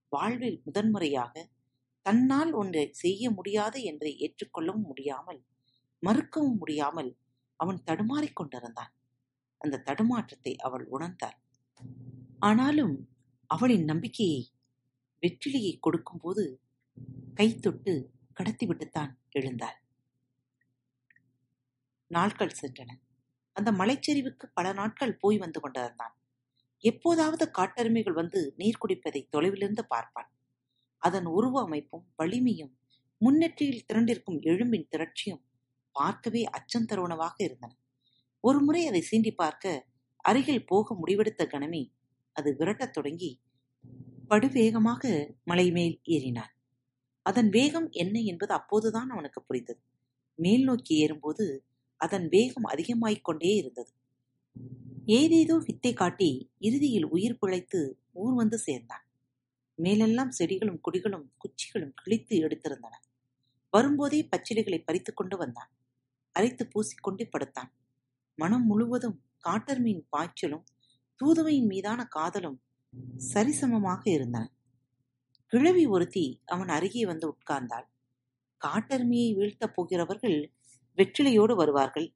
வாழ்வில் 0.10 0.62
முதன்முறையாக 0.63 1.50
தன்னால் 2.02 2.52
ஒன்றை 2.52 2.90
செய்ய 2.92 3.32
முடியாது 3.32 3.84
என்பதை 3.84 4.13
ஏற்றுக்கொள்ளவும் 4.20 4.88
முடியாமல் 4.88 5.42
மறுக்கவும் 6.04 6.58
முடியாமல் 6.58 7.18
அவன் 7.56 7.84
தடுமாறிக் 7.84 8.36
கொண்டிருந்தான். 8.36 8.94
அந்த 9.58 9.82
தடுமாற்றத்தை 9.86 10.56
அவள் 10.58 10.86
உணர்ந்தாள். 10.92 11.38
ஆனாலும் 12.40 12.96
அவளின் 13.46 13.84
நம்பிக்கையை 13.84 14.42
வெற்றிலையை 15.24 15.74
கொடுக்கும்போது 15.80 16.62
கை 17.34 17.60
தொட்டு 17.60 18.12
கடத்திவிட்டுத்தான் 18.40 19.12
எழுந்தாள். 19.30 19.83
நாட்கள் 22.13 22.58
சென்றன. 22.62 22.91
அந்த 23.55 23.70
மலைச்சரிவுக்கு 23.72 24.46
பல 24.53 24.67
நாட்கள் 24.74 25.20
போய் 25.20 25.38
வந்து 25.38 25.60
கொண்டிருந்தான். 25.60 26.13
எப்போதாவது 26.84 27.46
காட்டெருமைகள் 27.51 28.13
வந்து 28.13 28.39
நீர் 28.58 28.82
குடிப்பதை 28.84 29.22
தொலைவிலிருந்து 29.36 29.84
பார்ப்பான் 29.88 30.29
அதன் 31.01 31.27
உருவ 31.29 31.55
அமைப்பும் 31.62 32.05
வலிமையும் 32.15 32.74
முன்னெற்றியில் 33.22 33.86
திரண்டிருக்கும் 33.89 34.39
எழும்பின் 34.43 34.89
திரட்சியும் 34.93 35.43
பார்க்கவே 35.96 36.41
அச்சம் 36.50 36.88
தருவனவாக 36.89 37.36
இருந்தன. 37.38 37.74
ஒரு 38.43 38.60
முறை 38.60 38.82
அதை 38.88 39.01
சீண்டி 39.12 39.32
பார்க்க 39.36 39.74
அருகில் 40.25 40.65
போக 40.65 40.96
முடிவெடுத்த 40.96 41.43
கணமே 41.48 41.84
அது 42.36 42.50
விரட்டத் 42.60 42.96
தொடங்கி 42.98 43.32
படுவேகமாக 44.32 45.03
மலை 45.43 45.67
மேல் 45.72 45.96
ஏறினான் 46.08 46.53
அதன் 47.25 47.50
வேகம் 47.50 47.89
என்ன 47.93 48.15
என்பது 48.24 48.53
அப்போதுதான் 48.53 49.10
அவனுக்கு 49.10 49.39
புரிந்தது. 49.43 49.82
மேல் 50.39 50.63
நோக்கி 50.63 50.93
ஏறும்போது 50.96 51.46
அதன் 52.03 52.27
வேகம் 52.29 52.63
அதிகமாய்க் 52.63 53.22
கொண்டே 53.22 53.55
இருந்தது. 53.55 53.91
ஏதேதோ 55.05 55.57
வித்தை 55.57 55.93
காட்டி 55.93 56.51
இறுதியில் 56.60 57.05
உயிர் 57.05 57.38
பிழைத்து 57.38 58.00
ஊர் 58.12 58.33
வந்து 58.33 58.57
சேர்ந்தான். 58.57 59.07
மேலெல்லாம் 59.75 60.31
செடிகளும் 60.31 60.81
குடிகளும் 60.91 61.31
குச்சிகளும் 61.38 61.93
கிழித்து 61.95 62.48
எடுத்திருந்தன. 62.48 62.93
வரும்போதே 63.69 64.27
பச்சிலைகளை 64.27 64.83
பறித்துக் 64.86 65.17
கொண்டு 65.17 65.38
வந்தான். 65.38 65.72
அரைத்து 66.31 66.67
பூசிக்கொண்டு 66.67 67.29
படுத்தான். 67.29 67.74
மனம் 68.36 68.65
முழுவதும் 68.65 69.22
காட்டர்மீன் 69.43 70.07
பாய்ச்சலும் 70.17 70.63
தூதுவையின் 71.15 71.65
மீதான 71.65 72.05
காதலும் 72.05 72.62
சரிசமமாக 73.33 74.10
இருந்தன. 74.10 74.53
கிழவி 75.45 75.86
ஒருத்தி 75.86 76.41
அவன் 76.45 76.67
அருகே 76.67 77.05
வந்து 77.05 77.29
உட்கார்ந்தாள். 77.29 77.86
காட்டெருமையை 78.57 79.36
வீழ்த்தப் 79.36 79.74
போகிறவர்கள் 79.74 80.52
வெற்றிலையோடு 80.97 81.55
வருவார்கள். 81.55 82.13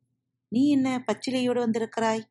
நீ 0.47 0.69
என்ன 0.69 1.03
பச்சிலையோடு 1.07 1.59
வந்திருக்கிறாய்? 1.59 2.23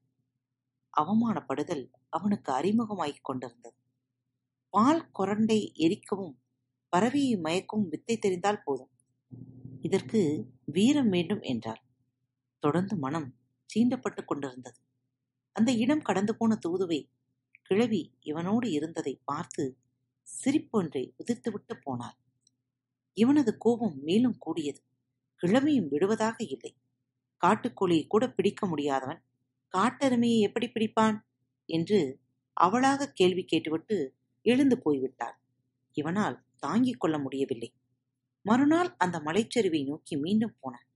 அவமானப்படுதல் 1.01 1.91
அவனுக்கு 2.09 2.53
அறிமுகமாகிக் 2.53 3.23
கொண்டிருந்தது. 3.23 3.77
பால் 4.69 5.11
கொரண்டை 5.11 5.73
எரிக்கவும் 5.77 6.35
பறவையை 6.97 7.41
மயக்கவும் 7.41 7.89
வித்தை 7.89 8.19
தெரிந்தால் 8.19 8.63
போதும். 8.63 8.91
இதற்கு 9.81 10.21
வீரம் 10.65 11.09
வேண்டும் 11.09 11.41
என்றார் 11.41 11.85
தொடர்ந்து 12.59 12.97
மனம் 12.97 13.35
சீண்டப்பட்டுக் 13.75 14.25
கொண்டிருந்தது. 14.25 14.79
அந்த 15.53 15.73
இடம் 15.73 16.03
கடந்து 16.03 16.37
போன 16.37 16.59
தூதுவை 16.69 17.11
கிழவி 17.63 18.15
இவனோடு 18.25 18.67
இருந்ததை 18.67 19.21
பார்த்து 19.25 19.79
சிரிப்பொன்றை 20.45 21.15
உதிர்த்துவிட்டு 21.25 21.75
போனாள். 21.83 22.17
இவனது 23.13 23.59
கோபம் 23.59 23.99
மேலும் 24.03 24.39
கூடியது. 24.39 24.81
கிழமையும் 25.43 25.89
விடுவதாக 25.89 26.37
இல்லை. 26.45 26.75
காட்டுக்கோழியை 27.43 28.07
கூட 28.07 28.31
பிடிக்க 28.31 28.67
முடியாதவன் 28.67 29.23
காட்டெருமையை 29.75 30.39
எப்படி 30.39 30.67
பிடிப்பான்? 30.67 31.17
என்று 31.69 32.21
அவளாக 32.53 33.09
கேள்வி 33.09 33.45
கேட்டுவிட்டு 33.45 34.15
எழுந்து 34.43 34.83
போய்விட்டாள். 34.85 35.37
இவனால் 35.93 36.45
தாங்கிக் 36.57 37.01
கொள்ள 37.01 37.19
முடியவில்லை. 37.19 37.75
மறுநாள் 38.43 38.95
அந்த 38.97 39.19
மலைச்சரிவை 39.19 39.85
நோக்கி 39.85 40.17
மீண்டும் 40.17 40.57
போனான். 40.61 40.87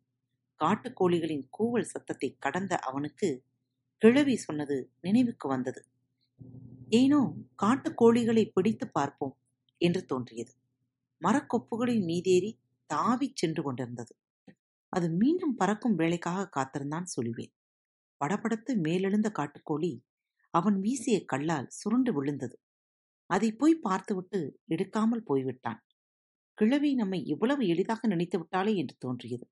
காட்டுக்கோழிகளின் 0.61 1.49
கூவல் 1.59 1.91
சத்தத்தை 1.91 2.37
கடந்த 2.39 2.77
அவனுக்கு 2.79 3.45
கிழவி 3.99 4.37
சொன்னது 4.37 4.93
நினைவுக்கு 5.01 5.49
வந்தது. 5.49 5.85
ஏனோ 6.89 7.21
காட்டுக்கோழிகளை 7.63 8.51
பிடித்து 8.53 8.89
பார்ப்போம் 8.89 9.37
என்று 9.79 10.05
தோன்றியது. 10.05 10.53
மரக்கொப்புகளின் 11.23 12.05
மீதேறி 12.05 12.59
தாவிச் 12.91 13.37
சென்று 13.37 13.63
கொண்டிருந்தது. 13.63 14.13
அது 14.93 15.07
மீண்டும் 15.11 15.55
பறக்கும் 15.57 15.95
வேலைக்காக 15.95 16.49
காத்திருந்தான் 16.49 17.09
சொல்லுவேன். 17.17 17.53
படபடத்து 18.21 18.73
மேலெழுந்த 18.77 19.29
காட்டுக்கோழி 19.31 19.93
அவன் 20.55 20.77
வீசிய 20.81 21.25
கல்லால் 21.25 21.69
சுருண்டு 21.71 22.13
விழுந்தது. 22.13 22.57
அதை 23.31 23.53
போய் 23.53 23.83
பார்த்துவிட்டு 23.83 24.41
எடுக்காமல் 24.69 25.27
போய்விட்டான். 25.27 25.81
கிழவி 26.59 26.91
நம்மை 26.95 27.21
இவ்வளவு 27.25 27.63
எளிதாக 27.67 28.09
நினைத்து 28.09 28.39
விட்டாளே 28.39 28.73
என்று 28.77 28.97
தோன்றியது. 28.99 29.47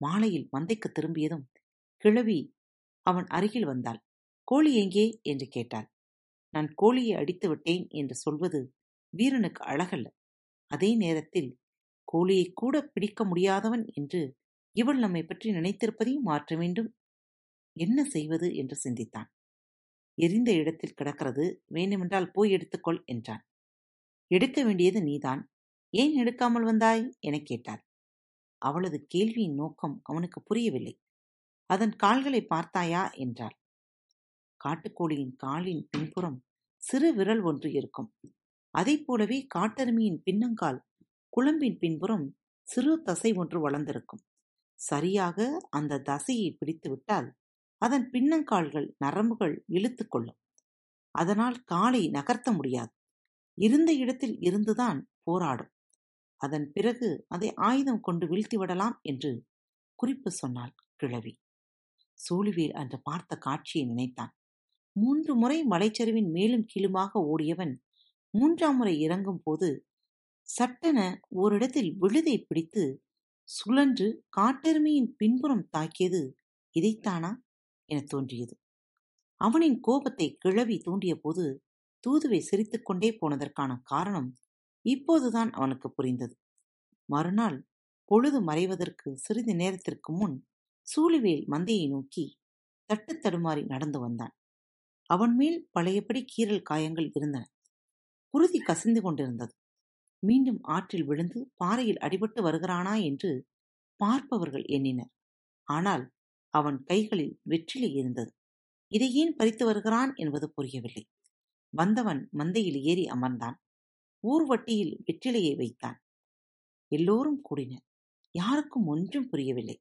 மாலையில் 0.00 0.48
மந்தைக்கு 0.52 0.88
திரும்பியதும் 0.92 1.44
கிழவி 2.04 2.38
அவன் 3.06 3.26
அருகில் 3.28 3.64
வந்தாள். 3.64 4.00
கோழி 4.48 4.70
எங்கே? 4.74 5.06
என்று 5.22 5.46
கேட்டாள். 5.48 5.88
நான் 6.54 6.68
கோழியை 6.74 7.14
அடித்து 7.16 7.46
விட்டேன் 7.48 7.84
என்று 7.90 8.14
சொல்வது 8.14 8.60
வீரனுக்கு 9.14 9.62
அழகல்ல. 9.64 10.06
அதே 10.70 10.90
நேரத்தில் 10.94 11.50
கோழியை 12.08 12.46
கூட 12.52 12.74
பிடிக்க 12.92 13.24
முடியாதவன் 13.24 13.84
என்று 13.92 14.20
இவள் 14.76 14.98
நம்மை 14.98 15.22
பற்றி 15.24 15.50
நினைத்திருப்பதையும் 15.50 16.20
மாற்ற 16.20 16.56
வேண்டும். 16.56 16.94
என்ன 17.76 18.04
செய்வது 18.04 18.54
என்று 18.54 18.76
சிந்தித்தான். 18.76 19.30
எரிந்த 20.18 20.52
இடத்தில் 20.52 20.94
கிடக்கிறது. 20.94 21.62
வேண்டுமென்றால் 21.66 22.30
போய் 22.30 22.52
எடுத்துக்கொள் 22.52 23.04
என்றான். 23.04 23.44
எடுக்க 24.30 24.64
வேண்டியது 24.64 25.02
நீதான். 25.02 25.50
ஏன் 25.90 26.24
எடுக்காமல் 26.24 26.62
வந்தாய்? 26.62 27.16
எனக் 27.20 27.46
கேட்டாள். 27.46 27.82
அவளது 28.58 29.06
கேள்வியின் 29.14 29.54
நோக்கம் 29.54 30.00
அவனுக்கு 30.02 30.42
புரியவில்லை. 30.42 30.98
அதன் 31.70 31.96
கால்களை 31.96 32.44
பார்த்தாயா? 32.44 33.10
என்றாள். 33.10 33.56
காட்டுக்கோழியின் 34.60 35.34
காலின் 35.36 35.88
பின்புறம் 35.90 36.44
சிறு 36.82 37.14
விரல் 37.14 37.40
ஒன்று 37.40 37.72
இருக்கும். 37.72 38.14
அதைப் 38.74 39.06
போலவே 39.06 39.46
காட்டெருமையின் 39.54 40.22
பின்னங்கால் 40.24 40.80
குழம்பின் 41.28 41.78
பின்புறம் 41.78 42.36
சிறு 42.68 43.02
தசை 43.02 43.32
ஒன்று 43.32 43.60
வளர்ந்திருக்கும். 43.60 44.22
சரியாக 44.84 45.38
அந்த 45.70 46.02
தசையை 46.10 46.48
பிடித்துவிட்டால் 46.52 47.28
அதன் 47.82 48.06
பின்னங்கால்கள் 48.12 48.88
நரம்புகள் 49.04 49.54
இழுத்து 49.68 50.04
கொள்ளும். 50.08 50.38
அதனால் 51.14 51.56
காலை 51.64 52.02
நகர்த்த 52.08 52.48
முடியாது. 52.52 52.92
இருந்த 53.58 53.90
இடத்தில் 53.94 54.36
இருந்துதான் 54.40 55.00
போராடும். 55.22 55.72
அதன் 56.40 56.66
பிறகு 56.72 57.08
அதை 57.28 57.48
ஆயுதம் 57.62 58.00
கொண்டு 58.00 58.24
வீழ்த்தி 58.26 58.56
விடலாம் 58.56 58.96
என்று 59.02 59.30
குறிப்பு 59.98 60.30
சொன்னாள் 60.30 60.74
கிழவி. 60.96 61.32
சோழிவேல் 62.18 62.74
அன்று 62.74 62.98
பார்த்த 63.02 63.32
காட்சியை 63.36 63.84
நினைத்தான். 63.86 64.32
மூன்று 64.96 65.32
முறை 65.34 65.58
மலைச்சரிவின் 65.70 66.30
மேலும் 66.30 66.66
கீழுமாக 66.72 67.20
ஓடியவன் 67.32 67.74
மூன்றாம் 68.34 68.76
முறை 68.76 68.94
இறங்கும் 69.00 69.40
போது 69.44 69.68
சட்டென 70.48 70.98
ஓரிடத்தில் 71.34 71.90
விழுதை 71.98 72.36
பிடித்து 72.48 72.84
சுழன்று 73.48 74.06
காட்டெருமையின் 74.36 75.10
பின்புறம் 75.16 75.68
தாக்கியது 75.68 76.20
இதைத்தானா? 76.76 77.30
என 77.88 78.00
தோன்றியது. 78.00 78.54
அவனின் 79.40 79.80
கோபத்தை 79.80 80.36
கிழவி 80.40 80.78
தூண்டிய 80.78 81.20
போது 81.20 81.44
தூதுவை 82.04 82.38
சிரித்துக்கொண்டே 82.38 83.18
போனதற்கான 83.20 83.80
காரணம் 83.82 84.30
இப்போதுதான் 84.84 85.50
அவனுக்கு 85.50 85.88
புரிந்தது. 85.90 86.34
மறுநாள் 87.08 87.58
பொழுது 88.04 88.40
மறைவதற்கு 88.40 89.08
சிறிது 89.14 89.54
நேரத்திற்கு 89.54 90.12
முன் 90.12 90.36
சூழிவேல் 90.86 91.44
மந்தையை 91.48 91.88
நோக்கி 91.88 92.24
தட்டு 92.90 93.14
தடுமாறி 93.14 93.64
நடந்து 93.66 93.98
வந்தான். 93.98 94.34
அவன் 95.10 95.34
மேல் 95.34 95.68
பழையபடி 95.70 96.24
கீரல் 96.24 96.62
காயங்கள் 96.62 97.10
இருந்தன. 97.14 97.44
குருதி 98.34 98.58
கசிந்து 98.58 99.02
கொண்டிருந்தது. 99.02 99.54
மீண்டும் 100.24 100.60
ஆற்றில் 100.68 101.04
விழுந்து 101.04 101.40
பாறையில் 101.56 102.02
அடிபட்டு 102.02 102.40
வருகிறானா 102.42 102.94
என்று 103.04 103.30
பார்ப்பவர்கள் 104.00 104.66
எண்ணினர். 104.68 105.12
ஆனால் 105.68 106.04
அவன் 106.54 106.78
கைகளில் 106.84 107.34
வெற்றிலை 107.42 107.90
இருந்தது. 107.94 108.30
இதை 108.92 109.08
ஏன் 109.14 109.34
பறித்து 109.36 109.64
வருகிறான் 109.66 110.12
என்பது 110.16 110.46
புரியவில்லை. 110.50 111.04
வந்தவன் 111.72 112.22
மந்தையில் 112.32 112.80
ஏறி 112.82 113.04
அமர்ந்தான். 113.06 113.58
ஊர்வட்டியில் 114.24 114.94
வெற்றிலையை 115.06 115.54
வைத்தான். 115.56 115.98
எல்லோரும் 116.92 117.40
கூடினர். 117.42 117.84
யாருக்கும் 118.34 118.86
ஒன்றும் 118.86 119.28
புரியவில்லை. 119.28 119.76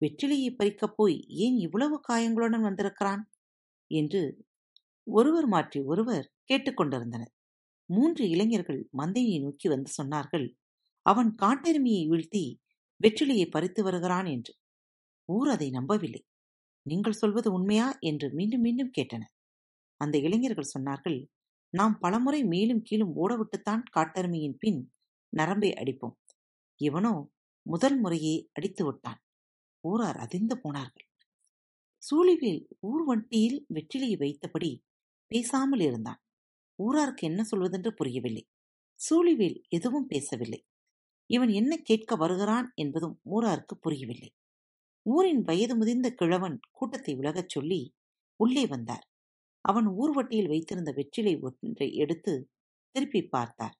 வெற்றிலையை 0.00 0.50
பறிக்கப் 0.56 0.96
போய் 0.96 1.18
ஏன் 1.38 1.56
இவ்வளவு 1.58 1.96
காயங்களுடன் 2.08 2.66
வந்திருக்கிறான்? 2.68 3.22
என்று 3.90 4.22
ஒருவர் 5.06 5.46
மாற்றி 5.46 5.80
ஒருவர் 5.82 6.26
கேட்டுக்கொண்டிருந்தனர் 6.48 7.32
மூன்று 7.90 8.28
இளைஞர்கள் 8.28 8.80
மந்தையை 8.98 9.40
நோக்கி 9.40 9.68
வந்து 9.68 9.90
சொன்னார்கள் 10.02 10.46
அவன் 11.06 11.34
காட்டெருமையை 11.34 12.04
வீழ்த்தி 12.08 12.44
வெற்றிலையை 13.00 13.46
பறித்து 13.50 13.82
வருகிறான் 13.82 14.26
என்று. 14.26 14.52
ஊர் 15.28 15.48
அதை 15.48 15.70
நம்பவில்லை. 15.70 16.22
நீங்கள் 16.86 17.12
சொல்வது 17.12 17.52
உண்மையா? 17.52 17.98
என்று 18.00 18.32
மீண்டும் 18.32 18.60
மீண்டும் 18.60 18.94
கேட்டனர். 18.98 19.34
அந்த 20.00 20.18
இளைஞர்கள் 20.18 20.72
சொன்னார்கள் 20.74 21.18
நாம் 21.70 21.98
பலமுறை 21.98 22.44
மேலும் 22.44 22.82
கீழும் 22.82 23.14
ஓடவிட்டுத்தான் 23.16 23.82
காட்டெருமையின் 23.96 24.56
பின் 24.58 24.80
நரம்பை 25.32 25.70
அடிப்போம். 25.72 26.16
இவனோ 26.80 27.14
முதல் 27.66 27.98
முறையே 28.00 28.48
அடித்து 28.52 28.84
விட்டான். 28.84 29.20
ஊரார் 29.84 30.16
அதிர்ந்து 30.16 30.56
போனார்கள். 30.58 31.06
சூழிவேல் 32.02 32.62
ஊர் 32.80 33.04
வண்டியில் 33.04 33.58
வெற்றிலையை 33.74 34.16
வைத்தபடி 34.18 34.70
பேசாமல் 35.30 35.80
இருந்தான். 35.80 36.20
ஊராருக்கு 36.78 37.26
என்ன 37.26 37.44
சொல்வதென்று 37.50 37.90
புரியவில்லை. 37.90 38.44
சூழிவேல் 39.00 39.58
எதுவும் 39.68 40.06
பேசவில்லை. 40.06 40.60
இவன் 41.26 41.48
என்ன 41.48 41.76
கேட்க 41.76 42.16
வருகிறான் 42.16 42.72
என்பதும் 42.74 43.20
ஊராருக்கு 43.30 43.76
புரியவில்லை. 43.76 44.30
ஊரின் 45.06 45.42
வயது 45.42 45.76
முதிர்ந்த 45.76 46.08
கிழவன் 46.10 46.60
கூட்டத்தை 46.70 47.14
விலகச் 47.14 47.48
சொல்லி 47.48 47.80
உள்ளே 48.36 48.66
வந்தார். 48.66 49.04
அவன் 49.64 49.86
ஊர்வட்டியில் 49.86 50.48
வைத்திருந்த 50.48 50.90
வெற்றிலை 50.92 51.34
ஒன்றை 51.40 51.94
எடுத்து 51.94 52.50
திருப்பி 52.94 53.22
பார்த்தார். 53.26 53.76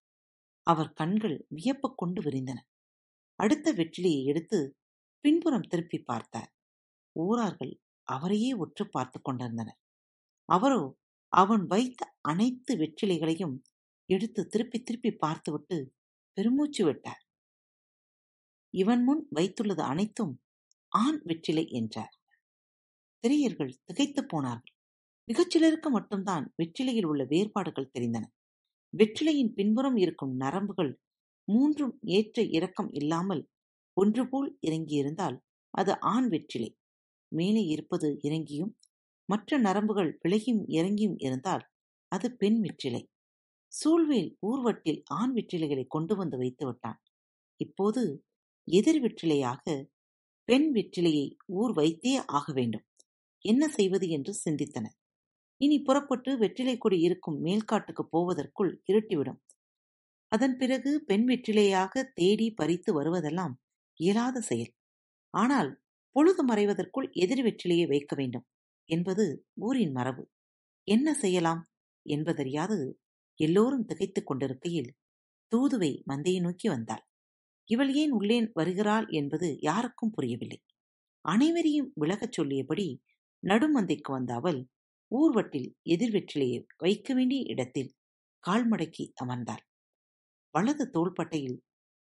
அவர் 0.66 0.92
கண்கள் 0.92 1.36
வியப்பு 1.48 1.94
கொண்டு 1.94 2.22
விரிந்தன. 2.22 2.58
அடுத்த 3.38 3.72
வெற்றிலையை 3.72 4.24
எடுத்து 4.24 4.58
பின்புறம் 5.24 5.68
திருப்பி 5.68 5.98
பார்த்தார். 6.02 6.50
ஊரார்கள் 7.16 7.72
அவரையே 8.08 8.52
உற்று 8.52 8.88
பார்த்து 8.88 9.18
கொண்டிருந்தனர். 9.22 9.78
அவரோ 10.48 10.82
அவன் 11.32 11.66
வைத்த 11.66 12.14
அனைத்து 12.20 12.74
வெற்றிலைகளையும் 12.76 13.56
எடுத்து 14.08 14.46
திருப்பி 14.46 14.78
திருப்பி 14.82 15.10
பார்த்துவிட்டு 15.14 15.78
பெருமூச்சு 16.36 16.84
விட்டார். 16.84 17.22
இவன் 18.74 19.02
முன் 19.04 19.28
வைத்துள்ளது 19.34 19.80
அனைத்தும் 19.80 20.32
ஆண் 20.92 21.20
வெற்றிலை 21.24 21.64
என்றார். 21.70 22.14
திரையர்கள் 23.24 23.72
திகைத்துப் 23.84 24.28
போனார்கள். 24.28 24.74
மிகச்சிலருக்கு 25.28 25.88
மட்டும்தான் 25.90 26.54
வெற்றிலையில் 26.56 27.04
உள்ள 27.04 27.24
வேறுபாடுகள் 27.24 27.90
தெரிந்தன. 27.98 28.24
வெற்றிலையின் 28.94 29.52
பின்புறம் 29.54 29.96
இருக்கும் 29.96 30.34
நரம்புகள் 30.36 30.92
மூன்றும் 31.48 31.98
ஏற்ற 32.00 32.42
இறக்கம் 32.42 32.90
இல்லாமல் 32.92 33.42
ஒன்று 33.96 34.28
போல் 34.28 34.58
இறங்கியிருந்தால் 34.66 35.38
அது 35.74 36.00
ஆண் 36.00 36.28
வெற்றிலை. 36.28 36.70
மேலே 37.32 37.62
இருப்பது 37.64 38.18
இறங்கியும் 38.22 38.72
மற்ற 39.28 39.58
நரம்புகள் 39.58 40.10
விலகியும் 40.22 40.62
இறங்கியும் 40.70 41.18
இருந்தால் 41.18 41.64
அது 42.12 42.28
பெண் 42.36 42.58
வெற்றிலை. 42.60 43.02
சூழ்வேல் 43.72 44.30
ஊர்வட்டில் 44.42 45.00
ஆண் 45.20 45.32
வெற்றிலைகளை 45.34 45.84
கொண்டு 45.88 46.14
வந்து 46.16 46.36
வைத்து 46.36 46.64
விட்டான். 46.66 46.98
இப்போது 47.60 48.02
எதிர் 48.68 49.00
வெற்றிலையாக 49.02 49.64
பெண் 50.48 50.68
வெற்றிலையை 50.72 51.26
ஊர் 51.54 51.72
வைத்தே 51.72 52.14
ஆக 52.38 52.46
வேண்டும். 52.52 52.84
என்ன 53.44 53.64
செய்வது 53.68 54.06
என்று 54.08 54.32
சிந்தித்தனர். 54.44 54.96
இனி 55.60 55.78
புறப்பட்டு 55.82 56.30
வெற்றிலை 56.38 56.76
கொடி 56.78 56.98
இருக்கும் 57.00 57.38
மேல்காட்டுக்கு 57.44 58.04
போவதற்குள் 58.10 58.72
இருட்டிவிடும். 58.88 59.40
அதன் 60.32 60.56
பிறகு 60.56 60.90
பெண் 61.06 61.26
வெற்றிலையாக 61.28 62.02
தேடி 62.14 62.46
பறித்து 62.52 62.90
வருவதெல்லாம் 62.98 63.54
இயலாத 64.00 64.40
செயல். 64.40 64.72
ஆனால் 65.34 65.70
பொழுது 66.16 66.42
மறைவதற்குள் 66.44 67.08
எதிர் 67.14 67.42
வெற்றிலையை 67.42 67.86
வைக்க 67.86 68.12
வேண்டும். 68.16 68.46
என்பது 68.88 69.46
ஊரின் 69.54 69.92
மரபு. 69.92 70.24
என்ன 70.84 71.14
செய்யலாம் 71.14 71.62
என்பதறியாது 72.02 72.78
எல்லோரும் 73.36 73.84
திகைத்துக் 73.84 74.26
கொண்டிருக்கையில் 74.26 74.94
தூதுவை 75.52 76.02
மந்தையை 76.08 76.40
நோக்கி 76.40 76.68
வந்தாள். 76.68 77.04
இவள் 77.64 77.94
ஏன் 77.94 78.10
உள்ளே 78.10 78.50
வருகிறாள் 78.54 79.08
என்பது 79.08 79.58
யாருக்கும் 79.60 80.10
புரியவில்லை. 80.10 80.60
அனைவரையும் 81.20 81.92
விலகச் 81.94 82.32
சொல்லியபடி 82.32 83.02
நடுமந்தைக்கு 83.42 84.12
வந்த 84.12 84.34
அவள் 84.34 84.60
ஊர்வட்டில் 85.10 85.74
எதிர்வெற்றிலேயே 85.84 86.66
வைக்க 86.78 87.14
வேண்டிய 87.14 87.42
இடத்தில் 87.42 87.94
கால்மடக்கி 88.44 89.12
அமர்ந்தாள். 89.24 89.64
வலது 90.50 90.90
தோள்பட்டையில் 90.90 91.58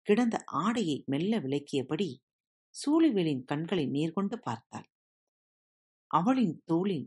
கிடந்த 0.02 0.44
ஆடையை 0.46 1.04
மெல்ல 1.06 1.38
விளக்கியபடி 1.40 2.10
சூழிவேலின் 2.74 3.44
கண்களை 3.44 3.86
நேர்கொண்டு 3.88 4.36
பார்த்தாள். 4.36 4.91
அவளின் 6.12 6.62
தோளில் 6.64 7.06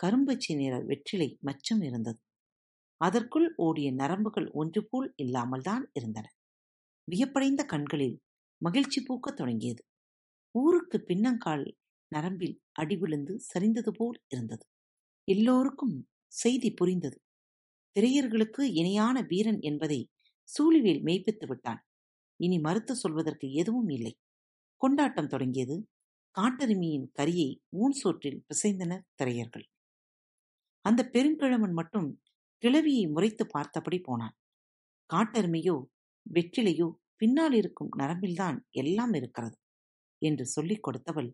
கரும்பச்சை 0.00 0.54
நிற 0.56 0.74
வெற்றிலை 0.80 1.38
மச்சம் 1.46 1.82
இருந்தது. 1.82 2.20
அதற்குள் 3.00 3.54
ஓடிய 3.56 3.88
நரம்புகள் 3.92 4.48
ஒன்று 4.52 4.80
போல் 4.86 5.12
இல்லாமல் 5.16 5.62
தான் 5.62 5.90
இருந்தன. 5.92 6.26
வியப்படைந்த 7.08 7.62
கண்களில் 7.64 8.16
மகிழ்ச்சி 8.62 9.00
பூக்கத் 9.02 9.36
தொடங்கியது. 9.36 9.82
ஊருக்கு 10.54 10.98
பின்னங்கால் 11.08 11.66
நரம்பில் 12.12 12.56
அடி 12.72 12.96
விழுந்து 12.96 13.40
சரிந்தது 13.44 13.90
போல் 13.90 14.18
இருந்தது. 14.28 14.64
எல்லோருக்கும் 15.28 15.96
செய்தி 16.32 16.70
புரிந்தது. 16.72 17.18
திரையர்களுக்கு 17.96 18.62
இணையான 18.72 19.22
வீரன் 19.22 19.60
என்பதை 19.60 20.00
சூழிவேல் 20.48 21.02
மெய்ப்பித்து 21.02 21.46
விட்டான். 21.46 21.80
இனி 22.40 22.58
மறுத்து 22.58 22.94
சொல்வதற்கு 22.96 23.52
எதுவும் 23.52 23.88
இல்லை. 23.88 24.14
கொண்டாட்டம் 24.82 25.28
தொடங்கியது. 25.28 25.76
காட்டெருமையின் 26.36 27.04
கரியை 27.18 27.48
ஊன் 27.76 27.92
சோற்றில் 27.92 28.40
பிசைந்தனர் 28.48 29.04
திரையர்கள். 29.18 29.66
அந்த 30.84 31.00
பெருங்கிழவன் 31.12 31.72
மட்டும் 31.72 32.08
கிழவியை 32.62 33.04
முறைத்து 33.10 33.44
பார்த்தபடி 33.46 33.98
போனான். 34.00 34.34
காட்டெருமையோ 35.10 35.76
வெற்றிலையோ 36.26 36.88
பின்னால் 37.16 37.52
இருக்கும் 37.52 37.92
நரம்பில்தான் 37.98 38.58
எல்லாம் 38.74 39.14
இருக்கிறது 39.14 39.56
என்று 40.22 40.44
சொல்லிக் 40.46 40.84
கொடுத்தவள் 40.86 41.30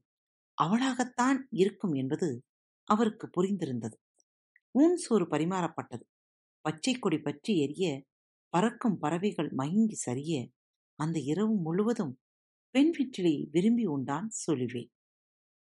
அவளாகத்தான் 0.59 1.39
இருக்கும் 1.53 1.95
என்பது 1.95 2.29
அவருக்கு 2.89 3.27
புரிந்திருந்தது. 3.29 3.97
ஊன் 4.75 4.97
சோறு 4.97 5.27
பரிமாறப்பட்டது. 5.27 6.05
பச்சை 6.65 6.95
கொடி 6.95 7.19
பற்றி 7.19 7.53
எரிய 7.61 7.87
பறக்கும் 8.53 8.99
பறவைகள் 8.99 9.51
மயங்கி 9.53 9.97
சரிய 9.97 10.35
அந்த 10.99 11.19
இரவு 11.25 11.55
முழுவதும் 11.57 12.15
பெண் 12.75 12.91
வெற்றிலையை 12.99 13.49
விரும்பி 13.51 13.85
உண்டான் 13.87 14.29
சொலிவே 14.33 14.83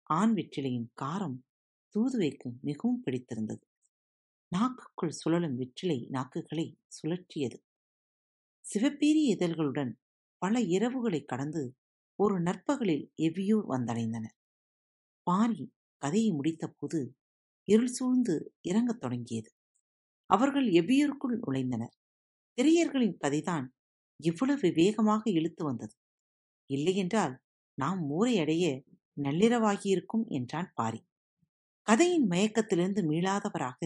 ஆண் 0.10 0.34
வெற்றிலையின் 0.34 0.90
காரம் 1.02 1.38
தூதுவைக்கு 1.96 2.50
மிகவும் 2.62 3.02
பிடித்திருந்தது. 3.02 3.64
நாக்குக்குள் 4.52 5.10
சுழலும் 5.10 5.56
வெற்றிலை 5.56 6.08
நாக்குகளை 6.12 6.66
சுழற்றியது. 6.98 7.58
சிவப்பேரிய 8.66 9.28
இதழ்களுடன் 9.36 9.92
பல 10.38 10.60
இரவுகளை 10.60 11.22
கடந்து 11.26 11.64
ஒரு 12.20 12.42
நற்பகலில் 12.42 13.06
எவ்வியூர் 13.18 13.68
வந்தடைந்தனர் 13.70 14.38
பாரி 15.28 15.66
கதையை 16.02 16.32
முடித்தபோது 16.32 17.02
இருள் 17.68 17.88
சூழ்ந்து 17.88 18.36
இறங்கத் 18.62 19.02
தொடங்கியது. 19.02 19.52
அவர்கள் 20.30 20.68
எவ்வியூருக்குள் 20.72 21.38
நுழைந்தனர். 21.42 21.96
திரையர்களின் 22.58 23.18
கதைதான் 23.22 23.68
இவ்வளவு 24.20 24.72
வேகமாக 24.72 25.24
இழுத்து 25.32 25.64
வந்தது. 25.66 25.94
இல்லையென்றால் 26.72 27.36
நாம் 27.78 28.02
ஊரை 28.12 28.34
அடைய 28.40 28.66
நள்ளிரவாகியிருக்கும் 29.18 30.26
என்றான் 30.32 30.70
பாரி. 30.74 31.00
கதையின் 31.88 32.28
மயக்கத்திலிருந்து 32.28 33.02
மீளாதவராக 33.04 33.82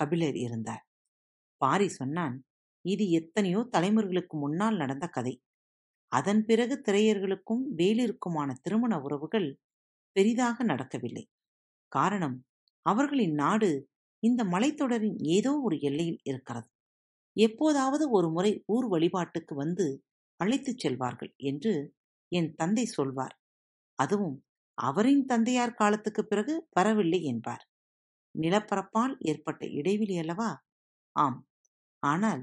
கபிலர் 0.00 0.38
இருந்தார். 0.38 0.84
பாரி 1.60 1.88
சொன்னான் 1.90 2.36
இது 2.84 3.04
எத்தனையோ 3.12 3.60
தலைமுறைகளுக்கு 3.72 4.34
முன்னால் 4.36 4.76
நடந்த 4.76 5.06
கதை. 5.08 5.34
அதன் 6.12 6.42
பிறகு 6.44 6.74
திரையர்களுக்கும் 6.86 7.64
வேலிற்குமான 7.76 8.50
திருமண 8.62 8.94
உறவுகள் 9.00 9.48
பெரிதாக 10.16 10.64
நடக்கவில்லை. 10.64 11.24
காரணம் 11.92 12.36
அவர்களின் 12.86 13.36
நாடு 13.36 13.70
இந்த 14.22 14.42
மலைத்தொடரின் 14.46 15.18
ஏதோ 15.36 15.52
ஒரு 15.60 15.76
எல்லையில் 15.80 16.20
இருக்கிறது. 16.24 16.68
எப்போதாவது 17.36 18.04
ஒரு 18.10 18.28
முறை 18.30 18.52
ஊர் 18.66 18.88
வழிபாட்டுக்கு 18.88 19.54
வந்து 19.54 19.86
அழைத்துச் 20.40 20.82
செல்வார்கள் 20.84 21.32
என்று 21.50 21.72
என் 22.32 22.54
தந்தை 22.54 22.84
சொல்வார். 22.86 23.34
அதுவும் 23.98 24.36
அவரின் 24.78 25.24
தந்தையார் 25.24 25.74
காலத்துக்கு 25.74 26.26
பிறகு 26.26 26.54
வரவில்லை 26.70 27.24
என்பார். 27.24 27.64
நிலப்பரப்பால் 28.34 29.14
ஏற்பட்ட 29.20 29.66
இடைவெளி 29.70 30.18
அல்லவா? 30.18 30.50
ஆம். 31.16 31.38
ஆனால் 32.02 32.42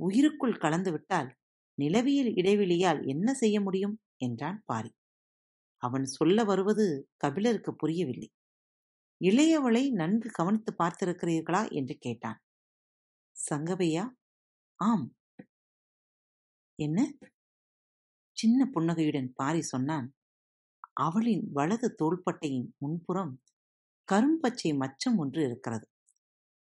உயிருக்குள் 0.00 0.56
கலந்துவிட்டால் 0.56 1.30
நிலவியல் 1.78 2.32
இடைவெளியால் 2.34 3.06
என்ன 3.06 3.34
செய்ய 3.34 3.60
முடியும்? 3.60 3.96
என்றான் 4.18 4.62
பாரி. 4.66 4.92
அவன் 5.82 6.04
சொல்ல 6.10 6.44
வருவது 6.44 6.86
கபிலருக்கு 7.16 7.72
புரியவில்லை. 7.76 8.30
இளையவளை 9.20 9.90
நன்கு 9.92 10.30
கவனித்து 10.30 10.74
பார்த்திருக்கிறீர்களா? 10.78 11.72
என்று 11.72 11.96
கேட்டான். 11.98 12.40
சங்கவையா? 13.36 14.04
ஆம். 14.80 15.06
என்ன? 16.78 17.04
சின்ன 18.38 18.66
புன்னகையுடன் 18.66 19.32
பாரி 19.32 19.62
சொன்னான் 19.62 20.14
அவளின் 20.92 21.44
வலது 21.52 21.94
தோள்பட்டையின் 21.98 22.68
முன்புறம் 22.78 23.32
கரும்பச்சை 24.08 24.70
மச்சம் 24.76 25.16
ஒன்று 25.16 25.44
இருக்கிறது. 25.44 25.86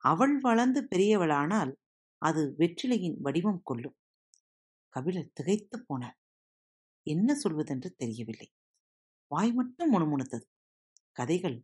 அவள் 0.02 0.38
வளர்ந்து 0.40 0.80
பெரியவளானால் 0.84 1.72
அது 2.22 2.54
வெற்றிலையின் 2.58 3.16
வடிவம் 3.18 3.60
கொள்ளும். 3.64 3.96
கபிலர் 4.88 5.32
திகைத்து 5.32 5.76
போனார். 5.88 6.18
என்ன 7.06 7.38
சொல்வதென்று 7.44 7.90
தெரியவில்லை. 7.96 8.48
வாய் 9.30 9.52
மட்டும் 9.52 9.92
முணுமுணுத்தது. 9.92 10.46
கதைகள் 11.12 11.58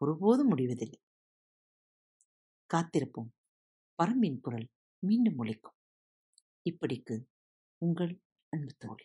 ஒருபோதும் 0.00 0.48
முடிவதில்லை. 0.48 1.00
காத்திருப்போம். 2.70 3.30
பரம்பின் 3.98 4.40
குரல் 4.40 4.68
மீண்டும் 4.98 5.38
ஒழிக்கும் 5.38 5.78
இப்படிக்கு 6.64 7.16
உங்கள் 7.82 8.20
அன்பு 8.52 8.72
தோழி. 8.78 9.04